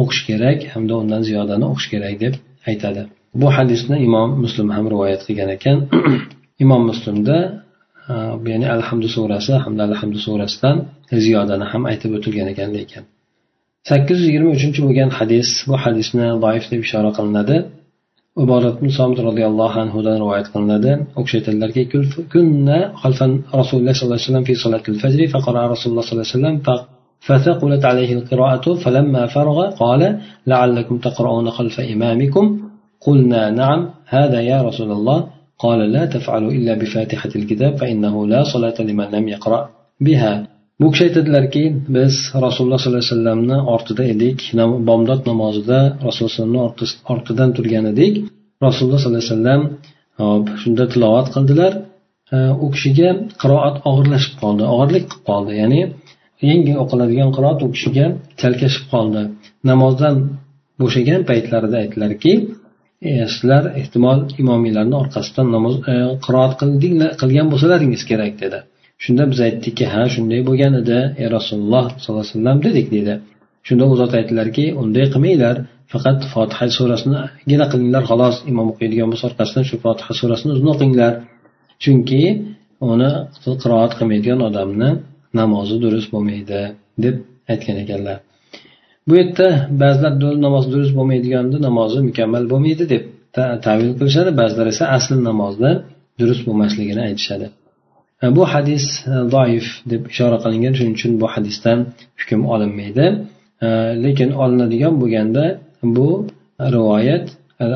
[0.02, 2.34] o'qish kerak hamda undan ziyodani o'qish kerak deb
[2.70, 3.02] aytadi.
[3.42, 5.78] Bu hadisni imom muslim ham rivoyat qilgan ekan.
[6.64, 7.38] Imom muslimda
[8.12, 8.14] e,
[8.52, 10.78] ya'ni alhamdu surasi hamda alhamdu surasidan
[11.26, 13.04] ziyodani ham aytib o'tilgan ekan lekin.
[13.90, 17.58] sakkiz yuz yigirma uchinchi bo'lgan hadis bu hadisni doif deb ishora qilinadi.
[18.44, 20.92] Iborat somit roziyallohu anhudan rivoyat qilinadi.
[21.20, 21.82] U kishi aytadilarki
[22.34, 26.58] kunna xalfan rasululloh sollallohu alayhi vasallam fi solatil fajri faqara rasululloh sollallohu alayhi vasallam
[27.27, 30.03] فثقلت عليه القراءة فلما فرغ قال
[30.47, 32.45] لعلكم تقرؤون خلف إمامكم
[33.07, 35.19] قلنا نعم هذا يا رسول الله
[35.59, 39.61] قال لا تفعلوا إلا بفاتحة الكتاب فإنه لا صلاة لمن لم يقرأ
[40.01, 40.47] بها
[40.81, 41.63] bu kishi aytadilarki
[41.97, 44.39] biz rasululloh sollallohu alayhi vasallamni ortida edik
[44.89, 46.65] bomdod namozida rasululloh
[47.13, 48.15] ortidan turgan edik
[48.67, 49.63] rasululloh sollallohu alayhi vasallam
[50.63, 51.73] shunda tilovat qildilar
[52.65, 53.11] u kishiga
[53.43, 55.81] qiroat og'irlashib qoldi og'irlik qilib qoldi ya'ni
[56.50, 58.06] yengil o'qiladigan qiroat u kishiga
[58.42, 59.22] chalkashib qoldi.
[59.72, 60.16] Namozdan
[60.82, 62.34] bo'shagan paytlarida aytdilarki
[63.10, 66.54] e, sizlar ehtimol imomiylarni orqasidan namoz e, qiroat
[67.22, 68.60] qilgan bo'lsalaringiz kerak dedi.
[69.04, 73.16] Shunda biz aytdikki ha shunday bo'lgan edi ey rasululloh sollallohu alayhi vasallam dedik deydi
[73.68, 75.56] shunda u zot aytdilarki unday qilmanglar
[75.94, 81.14] faqat fotiha surasinigina qilinglar xolos imom o'qiydigan bo'lsa orqasidan shu fotiha surasini o'zini o'qinglar.
[81.84, 82.22] Chunki
[82.92, 83.12] uni
[83.64, 84.90] qiroat qilmaydigan odamni
[85.40, 86.60] namozi durust bo'lmaydi
[87.04, 87.16] deb
[87.52, 88.18] aytgan ekanlar.
[89.08, 89.48] Bu yerda
[89.82, 90.14] ba'zilar
[90.46, 93.04] namoz durust bo'lmaydiganda namozi mukammal bo'lmaydi deb
[93.66, 95.72] tavil qilishadi ba'zilar esa asl namozda
[96.20, 97.48] durust bo'lmasligini aytishadi.
[98.24, 101.80] E, bu hadis e, doif deb ishora qilingan shuning uchun bu hadisdan
[102.20, 103.06] hukm olinmaydi.
[103.66, 103.68] E,
[104.06, 105.46] lekin olinadigan bo'lganda
[105.98, 106.10] bu
[106.76, 107.26] rivoyat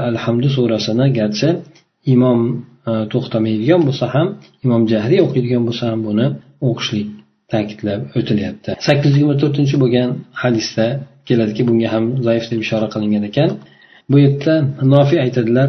[0.09, 1.49] alhamdu surasini garchi
[2.13, 2.39] imom
[3.13, 4.27] to'xtamaydigan bo'lsa ham
[4.65, 6.25] imom jahriy o'qiydigan bo'lsa ham buni
[6.67, 7.07] o'qishlik
[7.52, 10.10] ta'kidlab o'tilyapti sakkiz yuz yigirma to'rtinchi bo'lgan
[10.42, 10.86] hadisda
[11.28, 13.50] keladiki bunga ham zaif deb ishora qilingan ekan
[14.10, 14.54] bu yerda
[14.94, 15.68] nofi aytadilar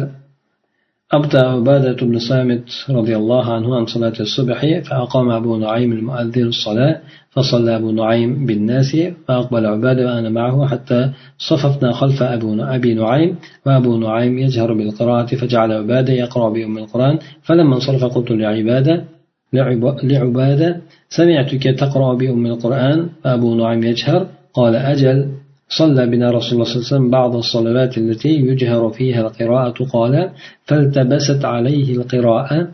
[1.12, 7.00] أبدأ عبادة بن صامت رضي الله عنه عن صلاة الصبح فأقام أبو نعيم المؤذن الصلاة
[7.30, 8.96] فصلى أبو نعيم بالناس
[9.28, 15.72] فأقبل عبادة وأنا معه حتى صففنا خلف أبو أبي نعيم وأبو نعيم يجهر بالقراءة فجعل
[15.72, 19.04] عبادة يقرأ بأم القرآن فلما انصرف قلت لعبادة
[19.53, 24.27] لعبادة سمعتك تقرأ بأم القرآن؟ فأبو نعيم يجهر.
[24.53, 25.27] قال أجل.
[25.69, 29.83] صلى بنا رسول الله صلى الله عليه وسلم بعض الصلوات التي يجهر فيها القراءة.
[29.83, 30.29] قال
[30.63, 32.67] فالتبست عليه القراءة.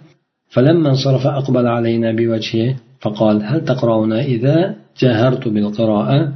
[0.50, 2.76] فلما انصرف أقبل علينا بوجهه.
[3.00, 6.32] فقال هل تقرأون إذا جهرت بالقراءة؟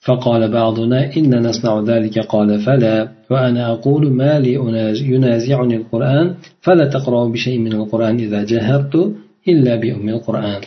[0.00, 2.18] فقال بعضنا إن نصنع ذلك.
[2.18, 3.08] قال فلا.
[3.30, 4.54] وأنا أقول ما لي
[5.00, 9.12] ينازعني القرآن؟ فلا تقرأ بشيء من القرآن إذا جهرت.
[9.52, 10.60] illa bi ummil qur'an.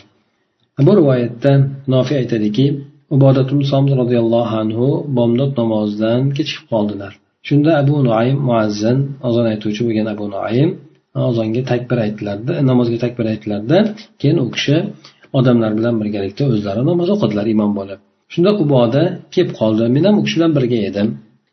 [0.86, 1.52] Bu rivoyatda
[1.94, 2.66] nofiy aytadiki
[3.14, 7.12] ubodatul soms roziyallohu anhu bomdod namozidan kechikib qoldilar.
[7.48, 10.70] Shunda abu nuaym muazzin ozon aytuvchi bo'lgan abu nuaym
[11.28, 13.78] ozonga takbir aytdilarda namozga takbir aytdilarda
[14.20, 14.76] keyin u kishi
[15.38, 17.98] odamlar bilan birgalikda o'zlari namoz o'qidilar imom bo'lib.
[18.32, 19.02] Shunda quboda
[19.34, 21.08] kelib qoldi men ham u kishi bilan birga edim.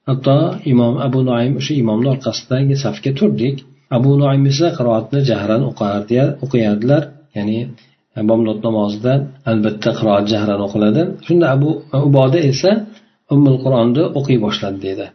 [0.10, 0.38] Hatto
[0.72, 3.56] imom abu Nuaym o'sha imomni orqasidagi safga turdik.
[3.98, 7.04] Abu noim esa qiroatni jahran o'qiyardilar.
[7.38, 7.60] Ya'ni
[8.30, 9.14] bomdod namozida
[9.52, 11.02] albatta qiroat jahran o'qiladi.
[11.28, 11.70] Shunda abu
[12.08, 12.72] uboda esa
[13.34, 15.06] ummul qur'onni o'qiy boshladi deydi.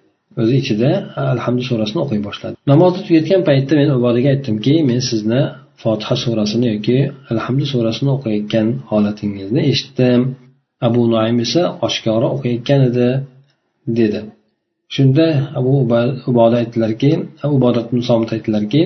[0.41, 0.91] O'zi ichida
[1.35, 2.55] alhamdu surasini o'qiy boshladi.
[2.73, 5.41] Namozni tugatgan paytda men ubodaga aytdimki men sizni
[5.83, 6.99] fotiha surasini yoki
[7.33, 10.21] alhamdu surasini o'qiyotgan holatingizni eshitdim.
[10.89, 13.09] Abu nuaym esa oshkora o'qiyotgan edi
[13.99, 14.21] dedi.
[14.95, 15.27] Shunda
[15.59, 15.73] abu
[16.31, 17.11] uboda aytdilarki
[17.57, 18.83] ubodat somit aytdilarki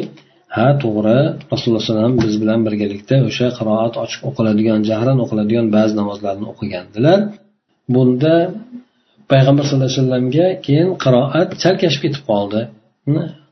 [0.54, 1.18] ha to'g'ri.
[1.52, 7.18] Rasululloh alayhi biz bilan birgalikda o'sha qiroat ochiq o'qiladigan jahran o'qiladigan ba'zi namozlarni o'qigandilar.
[7.94, 8.34] Bunda
[9.32, 12.60] payg'ambar sallallohu alayhi vasallamga keyin qiroat chalkashib ketib qoldi.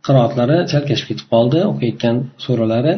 [0.07, 2.95] Qiroatlari chalkashib ketib qoldi o'qiyotgan suralari.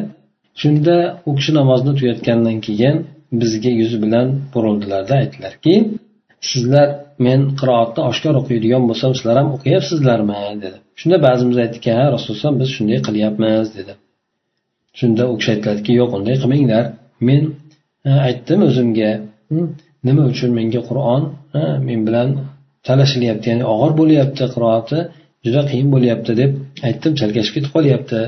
[0.61, 0.95] Shunda
[1.29, 2.95] u kishi namozni tugatgandan keyin
[3.41, 5.73] bizga yuzi bilan burildilarda aytdilarki
[6.49, 6.87] sizlar
[7.25, 10.41] men qiroatni oshkor o'qiydigan bo'lsam sizlar ham o'qiyapsizlarmi?
[10.63, 10.77] dedi.
[10.99, 13.93] Shunda ba'zimiz aytdiki ha rasululloh biz shunday qilyapmiz dedi.
[14.99, 16.85] Shunda u kishi aytdilarki yo'q unday qilmanglar.
[17.27, 17.43] Men
[18.09, 19.11] e, aytdim o'zimga
[20.07, 21.23] nima uchun menga qur'on
[21.59, 22.29] e, men bilan
[22.87, 24.99] talashilyapti ya'ni og'ir bo'lyapti qiroati
[25.45, 26.51] juda qiyin bo'lyapti deb
[26.87, 28.19] aytdim chalkashib ketib qolyapti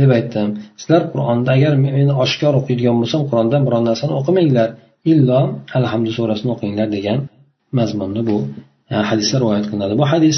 [0.00, 0.48] deb aytdim.
[0.80, 4.68] Sizlar qur'onda agar men oshkor o'qiydigan bo'lsam qur'ondan biron narsani o'qimanglar
[5.12, 5.40] illo
[5.78, 7.18] alhamdu surasini o'qinglar degan
[7.78, 8.36] mazmunni bu
[8.92, 9.94] e, hadisda rivoyat qilinadi.
[10.00, 10.36] Bu hadis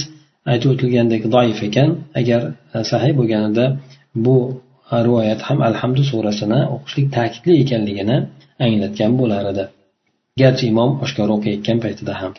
[0.52, 1.90] aytib o'tilgandek doif ekan.
[2.20, 2.40] Agar
[2.74, 3.64] e, sahiy bo'lganida
[4.26, 4.36] bu
[4.92, 8.16] e, rivoyat ham alhamdu surasini o'qishlik ta'kidli ekanligini
[8.66, 9.64] anglatgan bo'lar edi.
[10.40, 12.32] Garchi imom oshkora o'qiyotgan paytida ham.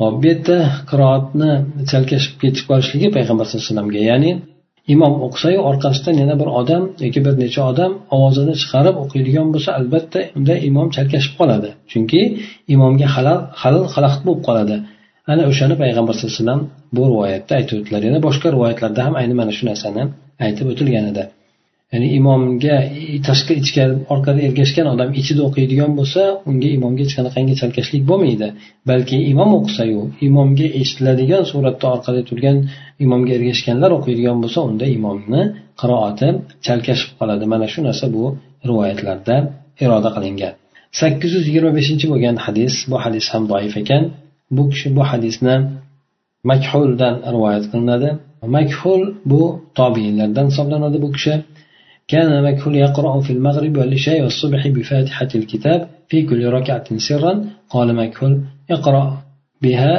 [0.00, 0.56] Hop bu yerda
[0.90, 1.50] qiroatni
[1.90, 4.30] chalkashib ketib qolishligi payg'ambar sallallohu alayhi vasallamga ya'ni
[4.94, 10.20] imom o'qisayu orqasidan yana bir odam yoki bir necha odam ovozini chiqarib o'qiydigan bo'lsa albatta
[10.38, 11.68] unda imom chalkashib qoladi.
[11.92, 12.20] Chunki
[12.74, 14.76] imomga halal halal xalaqit bo'lib qoladi.
[15.32, 16.62] Ana o'shani payg'ambar sallallohu alayhi vasallam
[16.96, 18.00] bu rivoyatda aytib o'tdilar.
[18.08, 20.02] Yana boshqa rivoyatlarda ham ayni mana shu narsani
[20.46, 21.22] aytib o'tilgan edi.
[21.92, 22.76] Ya'ni imomga
[23.28, 28.48] tashqi ichkari orqada ergashgan odam ichida o'qiydigan bo'lsa unga imomga hech qanaqangi chalkashlik bo'lmaydi.
[28.90, 32.56] Balki imom o'qisayu imomga eshitiladigan suratda orqada turgan
[33.04, 35.42] imomga ergashganlar o'qiydigan bo'lsa unda imomni
[35.80, 36.28] qiroati
[36.66, 37.44] chalkashib qoladi.
[37.52, 38.24] Mana shu narsa bu
[38.68, 39.36] rivoyatlarda
[39.84, 40.54] iroda qilingan.
[41.00, 44.02] sakkiz yuz yigirma beshinchi bo'lgan hadis bu hadis ham doif ekan.
[44.56, 45.54] Bu kishi bu hadisni
[46.50, 48.10] makhuldan rivoyat qilinadi.
[48.56, 49.42] Makhul bu
[49.78, 51.34] tobiinlardan hisoblanadi bu kishi.
[52.12, 57.32] كان مكحول يقرأ في المغرب والعشاء والصبح بفاتحة الكتاب في كل ركعة سرا.
[57.74, 58.32] قال مكحول
[58.70, 59.04] يقرأ
[59.62, 59.94] بها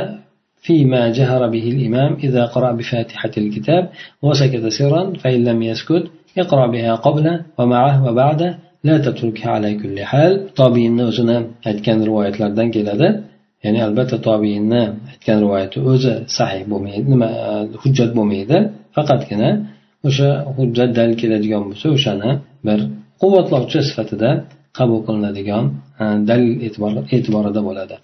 [0.66, 2.12] فيما جهر به الإمام.
[2.28, 3.84] إذا قرأ بفاتحة الكتاب
[4.26, 6.04] وسكت سرا فإن لم يسكت
[6.38, 7.26] يقرأ بها قبل
[7.58, 8.50] ومعه وبعده.
[8.84, 10.32] لا تتركها على كل حال.
[10.62, 11.38] طابين o'zini
[11.70, 13.08] aytgan rivoyatlardan keladi
[13.64, 17.28] ya'ni albatta tobiinni aytgan rivoyati o'zi sahih bo'lmaydi nima
[17.82, 18.58] hujjat bo'lmaydi
[18.96, 19.50] faqatgina
[20.08, 22.32] o'sha hujjat dalil keladigan bo'lsa o'shani
[22.68, 22.80] bir
[23.22, 24.30] quvvatlovchi sifatida
[24.78, 25.66] qabul qilinadigan
[26.30, 26.52] dalil
[27.16, 27.96] e'tiborida bo'ladi.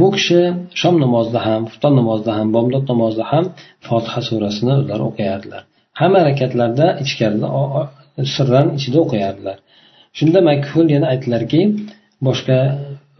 [0.00, 0.40] Bu kishi
[0.80, 3.44] shom namozida ham xufton namozida ham bomdod namozida ham
[3.88, 5.62] fotiha surasini o'zlari o'qiyardilar.
[6.00, 7.48] Hamma harakatlarda ichkarida
[8.34, 9.56] sirran ichida o'qiyardilar.
[10.18, 11.60] Shunda makhul yana aytdilarki
[12.26, 12.58] boshqa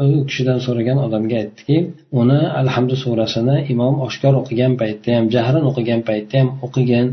[0.04, 1.76] u kishidan so'ragan odamga aytdiki
[2.20, 7.06] uni alhamdu surasini imom oshkor o'qigan paytda ham jahran o'qigan paytda ham o'qigan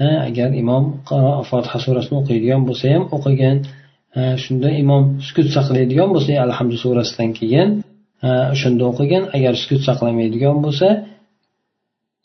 [0.00, 0.84] agar imom
[1.50, 3.56] fotiha surasini o'qiydigan bo'lsa ham o'qigan
[4.44, 7.68] shunda imom sukut saqlaydigan bo'lsa alhamdu surasidan keyin
[8.54, 10.88] o'shanda o'qigan agar sukut saqlamaydigan bo'lsa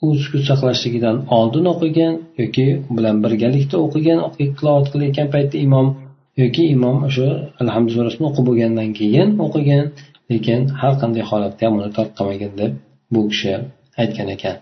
[0.05, 4.19] u sukut saqlashligidan oldin o'qigan yoki bilan birgalikda o'qigan
[4.57, 5.87] tilovat qilayotgan paytda imom
[6.43, 7.27] yoki imom o'sha
[7.61, 9.85] alhamdu surasini o'qib bo'lgandan keyin o'qigan
[10.31, 12.71] lekin har qanday holatda ham uni tark qilmagan deb
[13.13, 13.53] bu kishi
[14.01, 14.55] aytgan ekan.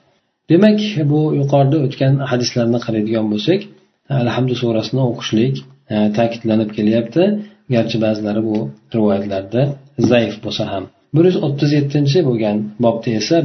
[0.52, 0.80] Demak
[1.12, 3.60] bu yuqorida o'tgan hadislarni qaraydigan bo'lsak
[4.24, 5.56] alhamdu surasini o'qishlik
[6.18, 7.24] ta'kidlanib kelyapti.
[7.76, 8.58] Garchi ba'zilari bu
[8.96, 9.62] rivoyatlarda
[10.12, 10.84] zaif bo'lsa ham.
[11.16, 13.36] Bir yuz o'ttiz yettinchi bo'lgan bobda esa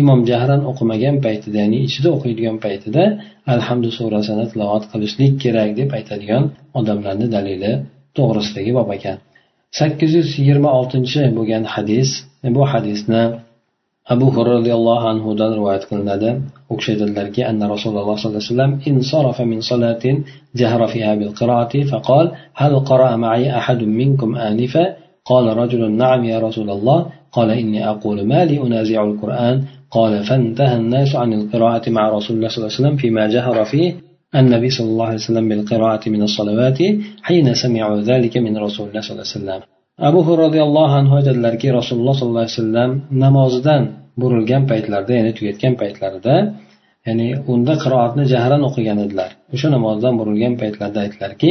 [0.00, 3.02] imom jahran o'qimagan paytida ya'ni ichida o'qiydigan paytida
[3.54, 6.44] alhamdu surasini tilovat qilishlik kerak deb aytadigan
[6.78, 7.72] odamlarni dalili
[8.16, 9.16] to'g'risidagi bob ekan.
[9.78, 12.08] Sakkiz yuz yigirma oltinchi bo'lgan hadis
[12.56, 13.22] bu hadisni
[14.12, 16.30] abu hurra roziyallohu anhudan rivoyat qilinadi.
[16.72, 20.16] U kishi aytadilarki anna rasululloh sollallohu alayhi vasallam insarafa min salatin
[20.60, 22.26] jahra fiha bil qiraati faqal
[22.60, 24.84] hal qara ma'i ahadun minkum anifa?
[25.26, 29.56] قال رجل نعم يا رسول الله قال إني أقول ما لي أنازع القرآن
[29.90, 33.94] قال فانتهى الناس عن القراءة مع رسول الله صلى الله عليه وسلم فيما جهر فيه
[34.34, 36.78] النبي صلى الله عليه وسلم بالقراءة من الصلوات
[37.22, 42.14] حين سمعوا ذلك من رسول الله صلى الله عليه وسلم abu roziyallohu anhu aytadilarki rasululloh
[42.20, 42.90] sollallohu alayhi vasallam
[43.24, 43.82] namozdan
[44.20, 46.34] burilgan paytlarida ya'ni tugatgan paytlarida
[47.06, 49.30] ya'ni unda qiroatni jahran o'qigan edilar.
[49.54, 51.50] O'sha namozdan burilgan paytlarda aytdilarki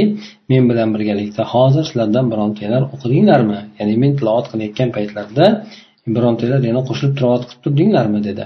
[0.52, 3.60] men bilan birgalikda hozir sizlardan birontanglar o'qidinglarmi?
[3.80, 5.46] Ya'ni men tilovat qilayotgan paytlarida
[6.16, 8.20] birontanglar yana qo'shilib tilovat qilib turdinglarmi?
[8.30, 8.44] dedi.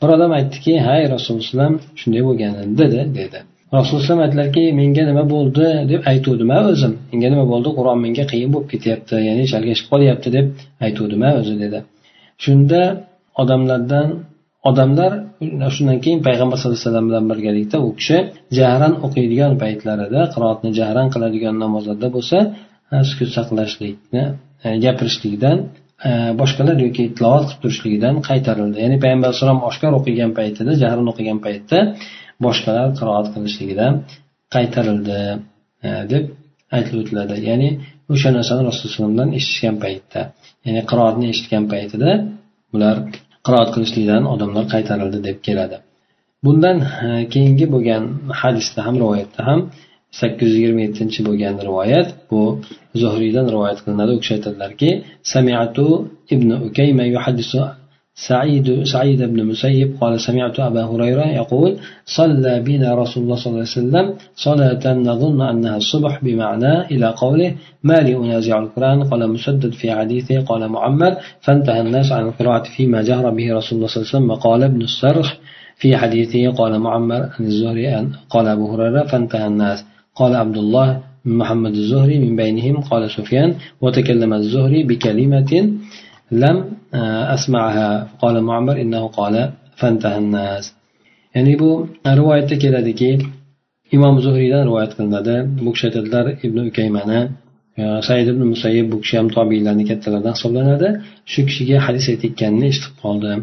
[0.00, 3.38] Bir odam aytdiki hay rasululloh alayhi vasallam shunday bo'lgan dedi dedi.
[3.76, 6.92] Rasululloh aytdilarki menga nima bo'ldi deb aytuvdim o'zim.
[7.12, 7.68] Menga nima bo'ldi?
[7.78, 10.46] Qur'on menga qiyin bo'lib ketyapti ya'ni chalkashib qolyapti deb
[10.86, 11.78] aytuvdim o'zi dedi.
[12.44, 12.80] Shunda
[13.42, 14.08] odamlardan
[14.68, 15.12] odamlar
[15.74, 18.18] shundan keyin payg'ambar sallallohu alayhi vasallam bilan birgalikda u kishi
[18.58, 22.38] jahran o'qiydigan paytlarida qiroatni jahran qiladigan namozlarda bo'lsa
[23.10, 24.22] sukut saqlashlikni
[24.66, 25.58] e, gapirishlikdan
[26.08, 28.76] e, boshqalar yoki tilovat qilib turishligidan qaytarildi.
[28.84, 31.78] Ya'ni payg'ambar alayhissalom oshkor o'qigan paytida jahran o'qigan paytda
[32.44, 33.92] boshqalar qiroat qilishligidan
[34.54, 35.20] qaytarildi
[35.86, 36.24] e, deb
[36.76, 37.70] aytib o'tiladi ya'ni
[38.12, 40.20] o'sha narsani rasulullohdan eshitishgan paytda
[40.66, 42.10] ya'ni qiroatni eshitgan paytida
[42.74, 42.96] ular
[43.46, 45.76] qiroat qilishlikdan odamlar qaytarildi deb keladi.
[46.44, 46.76] Bundan
[47.06, 48.02] e, keyingi bo'lgan
[48.40, 49.60] hadisda ham rivoyatda ham
[50.20, 52.42] sakkiz yuz yigirma yettinchi bo'lgan rivoyat bu
[53.02, 54.10] zuhriydan rivoyat qilinadi.
[54.16, 54.90] U kishi aytadilarki
[55.32, 55.86] samiatu
[56.34, 57.58] ibn ukayma yuhaddisu
[58.28, 63.66] سعيد سعيد بن مسيب قال سمعت أبا هريرة يقول صلى بنا رسول الله صلى الله
[63.66, 69.72] عليه وسلم صلاة نظن أنها الصبح بمعنى إلى قوله ما لي أنازع القرآن؟ قال مسدد
[69.72, 74.08] في حديثه قال معمر فانتهى الناس عن القراءة فيما جهر به رسول الله صلى الله
[74.08, 75.38] عليه وسلم وقال ابن السرح
[75.76, 79.84] في حديثه قال معمر عن الزهري قال أبو هريرة فانتهى الناس.
[80.14, 85.70] قال عبد الله محمد الزهري من بينهم قال سفيان وتكلم الزهري بكلمة
[86.31, 86.57] لم
[87.35, 89.35] أسمعها قال معمر إنه قال
[89.79, 90.65] فانتهى الناس
[91.35, 91.71] ya'ni bu
[92.19, 93.09] rivoyatda keladiki
[93.95, 97.19] imom zuhriydan rivoyat qilinadi bu kishi aytadilar ibn ukaymani
[98.07, 100.87] said ibn musayyib bu kishi ham tobiylarni kattalaridan hisoblanadi
[101.31, 103.39] shu kishiga hadis aytayotganini eshitib qoldim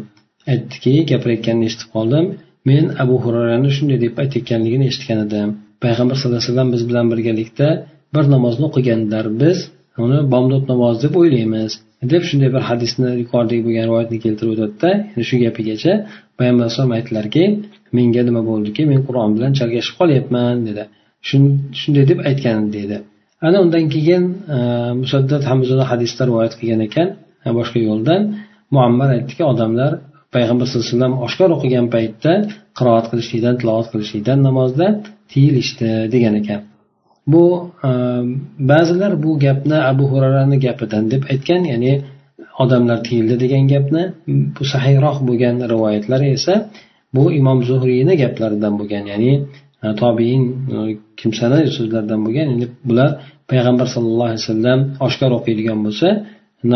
[0.51, 2.25] aytdiki gapirayotganini eshitib qoldim
[2.69, 5.49] men abu hurarani shunday deb aytayotganligini eshitgan edim
[5.83, 7.67] payg'ambar sallallohu alayhi vasallam biz bilan birgalikda
[8.15, 9.57] bir namozni o'qiganlar biz
[10.03, 11.71] uni bomdod namozi deb o'ylaymiz
[12.12, 14.90] deb shunday bir hadisni yuqoridagi bo'lgan rivoyatni keltirib o'tadida
[15.28, 15.92] shu gapigacha
[16.38, 17.44] payg'ambar alayhisalom aytdilarki
[17.96, 20.82] menga nima bo'ldiki men qur'on bilan chalkashib qolyapman dedi.
[21.80, 22.98] Shunday deb aytgan deydi
[23.46, 24.24] ana undan keyin
[24.56, 24.58] e,
[25.02, 25.58] musaddad ham
[25.92, 27.08] hadisda rivoyat qilgan ekan
[27.46, 28.22] e, boshqa yo'ldan.
[28.76, 29.92] Muammar aytdiki odamlar
[30.34, 32.32] payg'ambar sallallohu alayhi vasallam oshkor o'qigan paytda
[32.78, 34.86] qiroat qilishlikdan tilovat qilishlikdan namozda
[35.32, 36.60] tiyilishdi degan ekan.
[37.32, 37.44] Bu
[37.88, 37.90] e,
[38.70, 41.92] ba'zilar bu gapni abu hurarani gapidan deb aytgan ya'ni
[42.62, 44.02] odamlar tiyildi degan gapni
[44.56, 46.54] bu sahiyroq bo'lgan rivoyatlar esa
[47.16, 49.32] bu imom zuhriyni gaplaridan bo'lgan ya'ni
[49.84, 50.42] e, tobiin
[50.74, 53.10] e, so'zlaridan bo'lgan endi bular
[53.50, 56.08] payg'ambar sallallohu alayhi vasallam oshkor o'qiydigan bo'lsa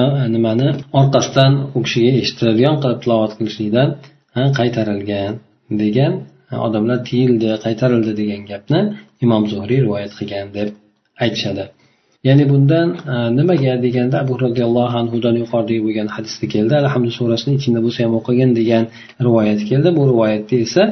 [0.00, 0.68] e, nimani
[1.00, 3.88] orqasidan u kishiga eshittiradigan qilib tilovat qilishlikdan
[4.38, 5.32] e, qaytarilgan
[5.82, 6.12] degan
[6.66, 8.80] odamlar tiyildi qaytarildi degan gapni
[9.24, 10.68] imom zuhriy rivoyat qilgan deb
[11.24, 11.64] aytishadi.
[12.28, 16.74] Ya'ni bundan e, nimaga deganda abu roziyallohu anhudan yuqoridagi bo'lgan hadisda keldi.
[16.82, 18.84] Alhamdu surasini ichinda bo'lsa ham o'qigan degan
[19.26, 19.88] rivoyat keldi.
[19.98, 20.82] Bu rivoyatda esa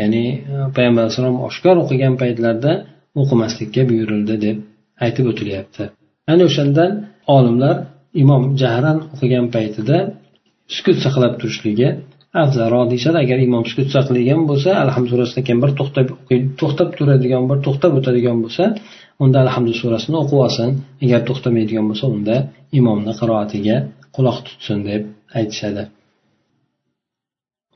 [0.00, 2.72] ya'ni e, payg'ambar alayhissalom oshkor o'qigan paytlarda
[3.20, 4.56] o'qimaslikka buyurildi deb
[5.04, 5.84] aytib o'tilyapti.
[6.32, 6.90] Ana o'shandan
[7.36, 7.76] olimlar
[8.22, 9.96] imom jahran o'qigan paytida
[10.74, 11.88] sukut saqlab turishligi
[12.44, 16.06] afzalroq deyishadi agar imom sukut saqlagan bo'lsa alhamdu surasidan bir to'xtab
[16.60, 18.64] to'xtab turadigan bir to'xtab o'tadigan bo'lsa
[19.22, 20.68] unda alhamdu surasini o'qib olsin.
[21.04, 22.36] Agar to'xtamaydigan bo'lsa unda
[22.78, 23.76] imomni qiroatiga
[24.16, 25.02] quloq tutsin deb
[25.38, 25.82] aytishadi.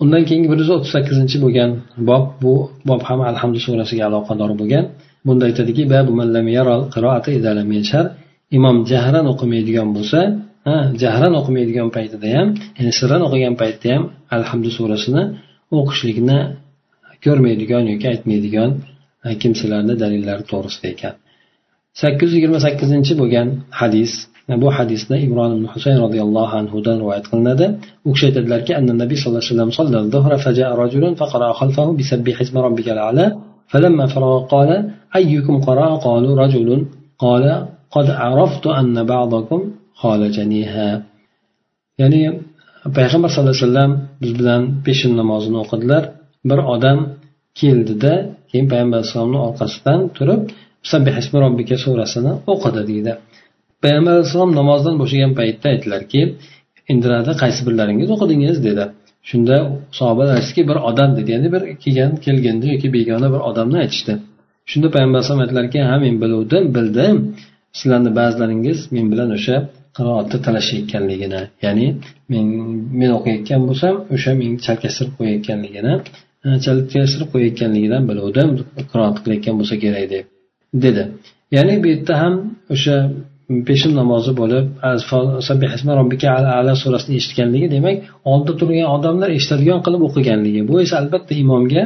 [0.02, 1.70] Undan keyingi bir yuz o'ttiz sakkizinchi bo'lgan
[2.08, 2.54] bob bu
[2.88, 4.84] bob ham alhamdu surasiga aloqador bo'lgan.
[5.26, 5.82] Bunda aytadiki
[8.56, 10.20] imom jahran o'qimaydigan bo'lsa
[11.03, 12.47] jahran o'qimaydigan paytida ham
[12.77, 14.03] ya'ni sirran o'qigan paytda ham
[14.37, 15.23] alhamdu surasini
[15.79, 16.39] o'qishlikni
[17.25, 18.69] ko'rmaydigan yoki aytmaydigan
[19.41, 21.13] kimsalarni dalillari to'g'risida ekan
[22.01, 23.47] sakkiz yuz yigirma sakkizinchi bo'lgan
[23.81, 24.11] hadis
[24.61, 27.65] bu hadisda imron ibn husayn roziyallohu anhudan rivoyat qilinadi
[28.07, 32.35] u kishi aytadilarki anna nabiy sallallohu alayhi vasallam صلى الظهر فجاء رجل فقرأ خلفه بسبح
[32.45, 33.25] اسم ربك الأعلى
[33.71, 34.69] فلما فرغ قال
[35.19, 36.69] أيكم قرأ قالوا رجل
[37.23, 37.45] قال
[37.95, 39.59] قد عرفت أن بعضكم
[40.02, 40.88] hola janiha.
[42.00, 42.22] Ya'ni
[42.96, 46.02] payg'ambar sallallohu alayhi vasallam biz bilan peshin namozini o'qidilar.
[46.50, 46.98] Bir odam
[47.60, 48.12] keldida
[48.50, 50.40] keyin payg'ambar alayhissalomni orqasidan turib
[51.44, 53.12] robbika surasini o'qidi deydi.
[53.82, 56.20] Payg'ambar alayhissalom namozdan bo'shagan paytda aytdilarki
[56.92, 58.56] endilarda qaysi birlaringiz o'qidingiz?
[58.68, 58.84] dedi.
[59.30, 59.56] Shunda
[59.98, 61.28] sahobalar aytishdiki bir odam dedi.
[61.36, 64.12] Ya'ni bir kelgan kelganda yoki begona bir odamni aytishdi.
[64.70, 67.16] Shunda payg'ambar alayhisalom aytdilarki ha men biluvdim bildim.
[67.78, 69.56] Sizlarni ba'zilaringiz men bilan o'sha
[69.96, 71.86] qiroatni talashayotganligini ya'ni
[72.32, 72.44] men
[73.00, 75.94] men o'qiyotgan bo'lsam o'sha meni chalkashtirib qo'yayotganligini
[76.64, 78.48] chalkashtirib qo'yayotganligidan biluvdim
[78.90, 80.24] qiroat qilayotgan bo'lsa kerak deb
[80.84, 81.02] dedi.
[81.56, 82.34] Ya'ni bu yerda ham
[82.74, 82.96] o'sha
[83.68, 84.66] peshin namozi bo'lib
[86.58, 87.96] ala surasini eshitganligi demak
[88.30, 90.60] oldida turgan odamlar eshitadigan qilib o'qiganligi.
[90.70, 91.82] Bu esa albatta imomga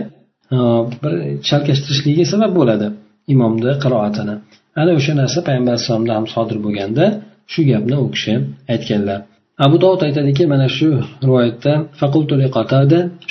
[1.02, 1.12] bir
[1.48, 2.86] chalkashtirishligiga sabab bo'ladi
[3.34, 4.34] imomni qiroatini.
[4.80, 7.04] Ana o'sha narsa payg'ambar alayhissalomda ham sodir bo'lganda
[7.51, 8.33] shu gapni u kishi
[8.73, 9.19] aytganlar
[9.65, 10.89] abu dovud aytadiki mana shu
[11.25, 11.73] rivoyatda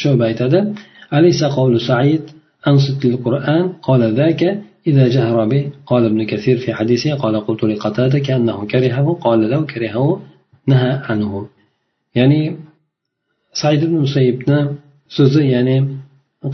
[0.02, 0.58] shuba aytadi
[1.16, 2.24] alaysa qavlu said
[2.66, 4.42] أنصت للقرآن قال ذاك
[4.86, 9.66] إذا جهر به قال ابن كثير في حديثه قال قلت لقتادة كأنه كرهه قال لو
[9.66, 10.22] كرهه
[10.66, 11.46] نهى عنه
[12.14, 12.56] يعني
[13.60, 14.58] said ibn musayyibni
[15.16, 15.76] so'zi ya'ni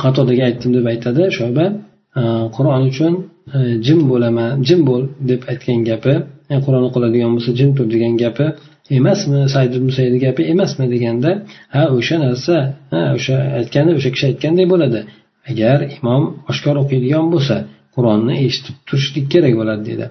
[0.03, 1.65] qatodaga aytdim deb aytadi shoba
[2.57, 3.13] qur'on uchun
[3.58, 6.14] E, jim bo'laman jim bo'l deb aytgan gapi
[6.54, 8.46] e, qur'on o'qiladigan bo'lsa jim tur degan gapi
[8.98, 9.90] emasmi said ibn
[10.26, 11.32] gapi emasmi deganda
[11.76, 12.56] ha o'sha narsa
[12.94, 15.00] ha o'sha aytgani o'sha kishi aytganday bo'ladi.
[15.52, 17.56] Agar imom oshkor o'qiydigan bo'lsa
[17.96, 20.06] qur'onni eshitib turishlik kerak bo'ladi dedi.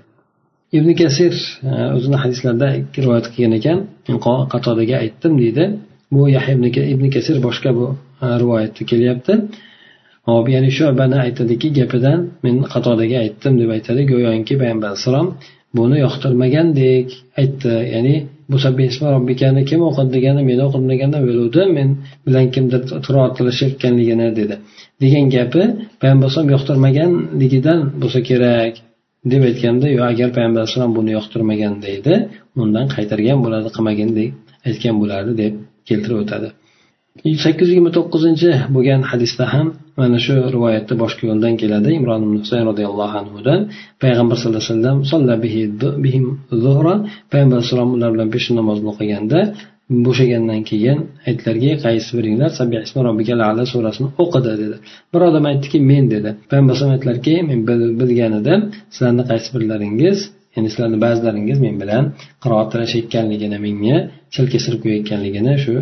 [0.79, 1.35] Ibn kasir
[1.70, 2.68] e, o'zini hadislarida
[3.05, 3.79] rivoyat qilgan ekan
[4.55, 5.64] qatodaga aytdim deydi.
[6.14, 6.55] Bu yahya
[6.94, 7.87] ibn, kasir boshqa bu
[8.42, 9.33] rivoyatda kelyapti.
[10.29, 15.29] Hop ya'ni shu bani aytadiki gapidan men qatodaga aytdim deb aytadi go'yoki payg'ambar alayhissalom
[15.79, 17.07] buni yoqtirmagandek
[17.41, 17.75] aytdi.
[17.95, 18.14] Ya'ni
[18.51, 18.57] bu
[19.17, 21.19] robbikani kim o'qidi degani men o'qidim deganda
[21.79, 21.88] men
[22.27, 24.55] bilan kimdir qiroat qilishayotganligini dedi.
[25.03, 25.62] Degan gapi
[26.01, 28.73] payg'ambar alayhisalom yoqtirmaganligidan bo'lsa kerak
[29.33, 32.14] deb aytganda yo'q agar payg'ambar alayhissalom buni yoqtirmagan deydi
[32.62, 34.29] undan qaytargan bo'ladi qilmagandek
[34.69, 35.53] aytgan bo'lardi deb
[35.88, 36.49] keltirib o'tadi.
[37.44, 39.66] Sakkiz yuz yigirma to'qqizinchi bo'lgan hadisda ham
[40.00, 41.88] mana shu rivoyatda boshqa yo'ldan keladi.
[41.98, 43.61] Imron ibn husayn roziyallohu anhudan
[44.02, 44.98] payg'ambar sallallohu alayhi vasallam
[47.33, 49.40] payg'ambar alayhissalom ular bilan peshin namozini o'qiganda
[50.07, 52.50] bo'shagandan keyin aytdilarki qaysi biringlar?
[53.50, 54.76] Ala surasini o'qidi dedi.
[55.12, 56.31] Bir odam aytdiki men dedi.
[56.50, 57.61] Payg'ambar alayhisalom aytdilarki men
[58.00, 58.61] bilgan edim
[58.94, 60.18] sizlarni qaysi birlaringiz
[60.59, 62.05] ya'ni sizlarni ba'zilaringiz men bilan
[62.44, 63.97] qiroat talashayotganligini menga
[64.35, 65.75] chalkashtirib qo'yayotganligini shu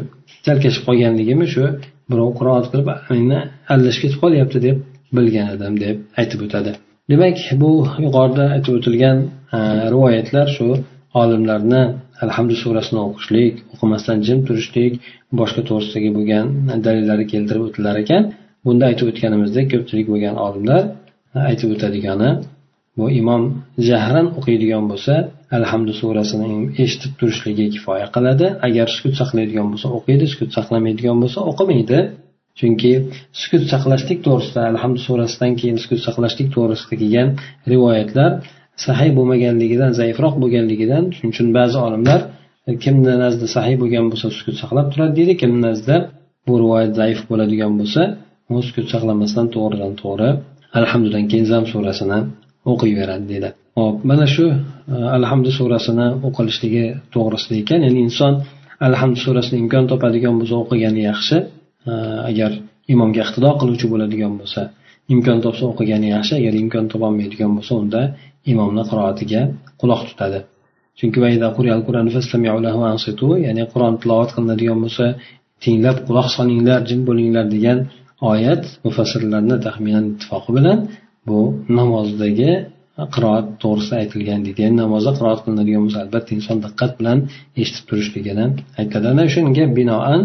[0.47, 1.65] chalkashib qolganligimni shu
[2.11, 3.39] birov qiroat qilib meni
[3.73, 4.77] aldashib ketib qolyapti deb
[5.17, 6.71] bilgan edim deb aytib o'tadi.
[7.11, 7.71] Demak bu
[8.05, 9.19] yuqorida aytib o'tilgan
[9.57, 9.59] e,
[9.95, 10.67] rivoyatlar shu
[11.23, 11.83] olimlarni
[12.25, 14.93] alhamdu surasini o'qishlik o'qimasdan jim turishlik
[15.41, 16.47] boshqa to'g'risidagi bo'lgan
[16.87, 18.23] dalillarni keltirib o'tilar ekan.
[18.67, 20.83] Bunda aytib o'tganimizdek ko'pchilik bo'lgan olimlar
[21.37, 22.31] e, aytib o'tadigani
[22.99, 23.43] bu imom
[23.89, 25.15] jahran o'qiydigan bo'lsa
[25.59, 26.49] alhamdu surasini
[26.85, 28.47] eshitib turishligi kifoya qiladi.
[28.67, 31.99] Agar sukut saqlaydigan bo'lsa o'qiydi sukut saqlamaydigan bo'lsa o'qimaydi.
[32.59, 32.93] Chunki
[33.41, 37.29] sukut saqlashlik to'g'risida alhamdu surasidan keyin sukut saqlashlik to'g'risida kelgan
[37.73, 38.31] rivoyatlar
[38.87, 42.21] sahiy bo'lmaganligidan zaifroq bo'lganligidan shuning uchun ba'zi olimlar
[42.85, 45.97] kimni nazdida sahiy bo'lgan bo'lsa sukut saqlab turadi deydi kimni nazdida
[46.47, 48.03] bu rivoyat zaif bo'ladigan bo'lsa
[48.55, 50.31] u sukut saqlamasdan to'g'ridan to'g'ri
[50.79, 52.19] alhamdudan keyin zam surasini
[52.73, 54.45] o'qiyveradi deydi hop mana shu
[54.93, 57.81] e, alhamdu surasini o'qilishligi to'g'risida ekan.
[57.87, 58.33] Ya'ni inson
[58.89, 61.37] alhamdu surasini imkon topadigan bo'lsa o'qigani yaxshi.
[61.91, 61.93] E,
[62.31, 62.51] agar
[62.93, 64.61] imomga iqtido qiluvchi bo'ladigan bo'lsa
[65.15, 66.33] imkon topsa o'qigani yaxshi.
[66.41, 68.01] Agar imkon topolmaydigan bo'lsa unda
[68.53, 69.41] imomni qiroatiga
[69.81, 70.39] quloq tutadi.
[70.99, 71.19] Chunki
[73.47, 75.05] ya'ni qur'on tilovat qilinadigan bo'lsa
[75.65, 77.79] tinglab quloq solinglar jim bo'linglar degan
[78.33, 80.79] oyat mufassirlarni taxminan ittifoqi bilan
[81.27, 81.41] bu
[81.79, 82.53] namozdagi
[83.15, 84.59] qiroat to'g'risida aytilgan deydi.
[84.65, 87.19] Ya'ni namozda qiroat qilinadigan bo'lsa albatta inson diqqat bilan
[87.61, 88.47] eshitib turishligini
[88.81, 90.23] aytadi ana shunga binoan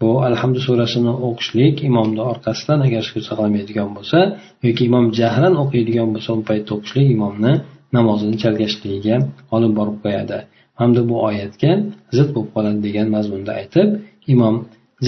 [0.00, 4.18] bu alhamdu surasini o'qishlik imomni orqasidan agar sukut saqlamaydigan bo'lsa
[4.66, 7.52] yoki imom jahran o'qiydigan bo'lsa u paytda o'qishlik imomni
[7.96, 9.16] namozini chalgashligiga
[9.56, 10.38] olib borib qo'yadi.
[10.80, 11.72] Hamda bu oyatga
[12.16, 13.88] zid bo'lib qoladi degan mazmunda aytib
[14.34, 14.54] imom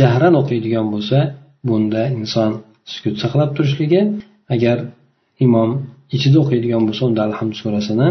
[0.00, 1.18] jahran o'qiydigan bo'lsa
[1.68, 2.50] bunda inson
[2.92, 4.00] sukut saqlab turishligi
[4.54, 4.76] agar
[5.45, 5.69] imom
[6.15, 8.07] ichida o'qiydigan bo'lsa unda alhamdu surasini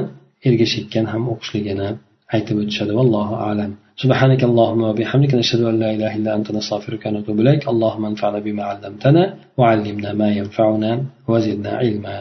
[0.49, 1.89] ergashayotgan ham o'qishligini
[2.35, 7.37] aytib o'tishadi vallohu alam سبحانك اللهم وبحمدك نشهد أن لا إله إلا أنت نستغفرك ونتوب
[7.43, 9.23] إليك اللهم انفعنا بما علمتنا
[9.59, 10.91] وعلمنا ما ينفعنا
[11.31, 12.17] وزدنا علما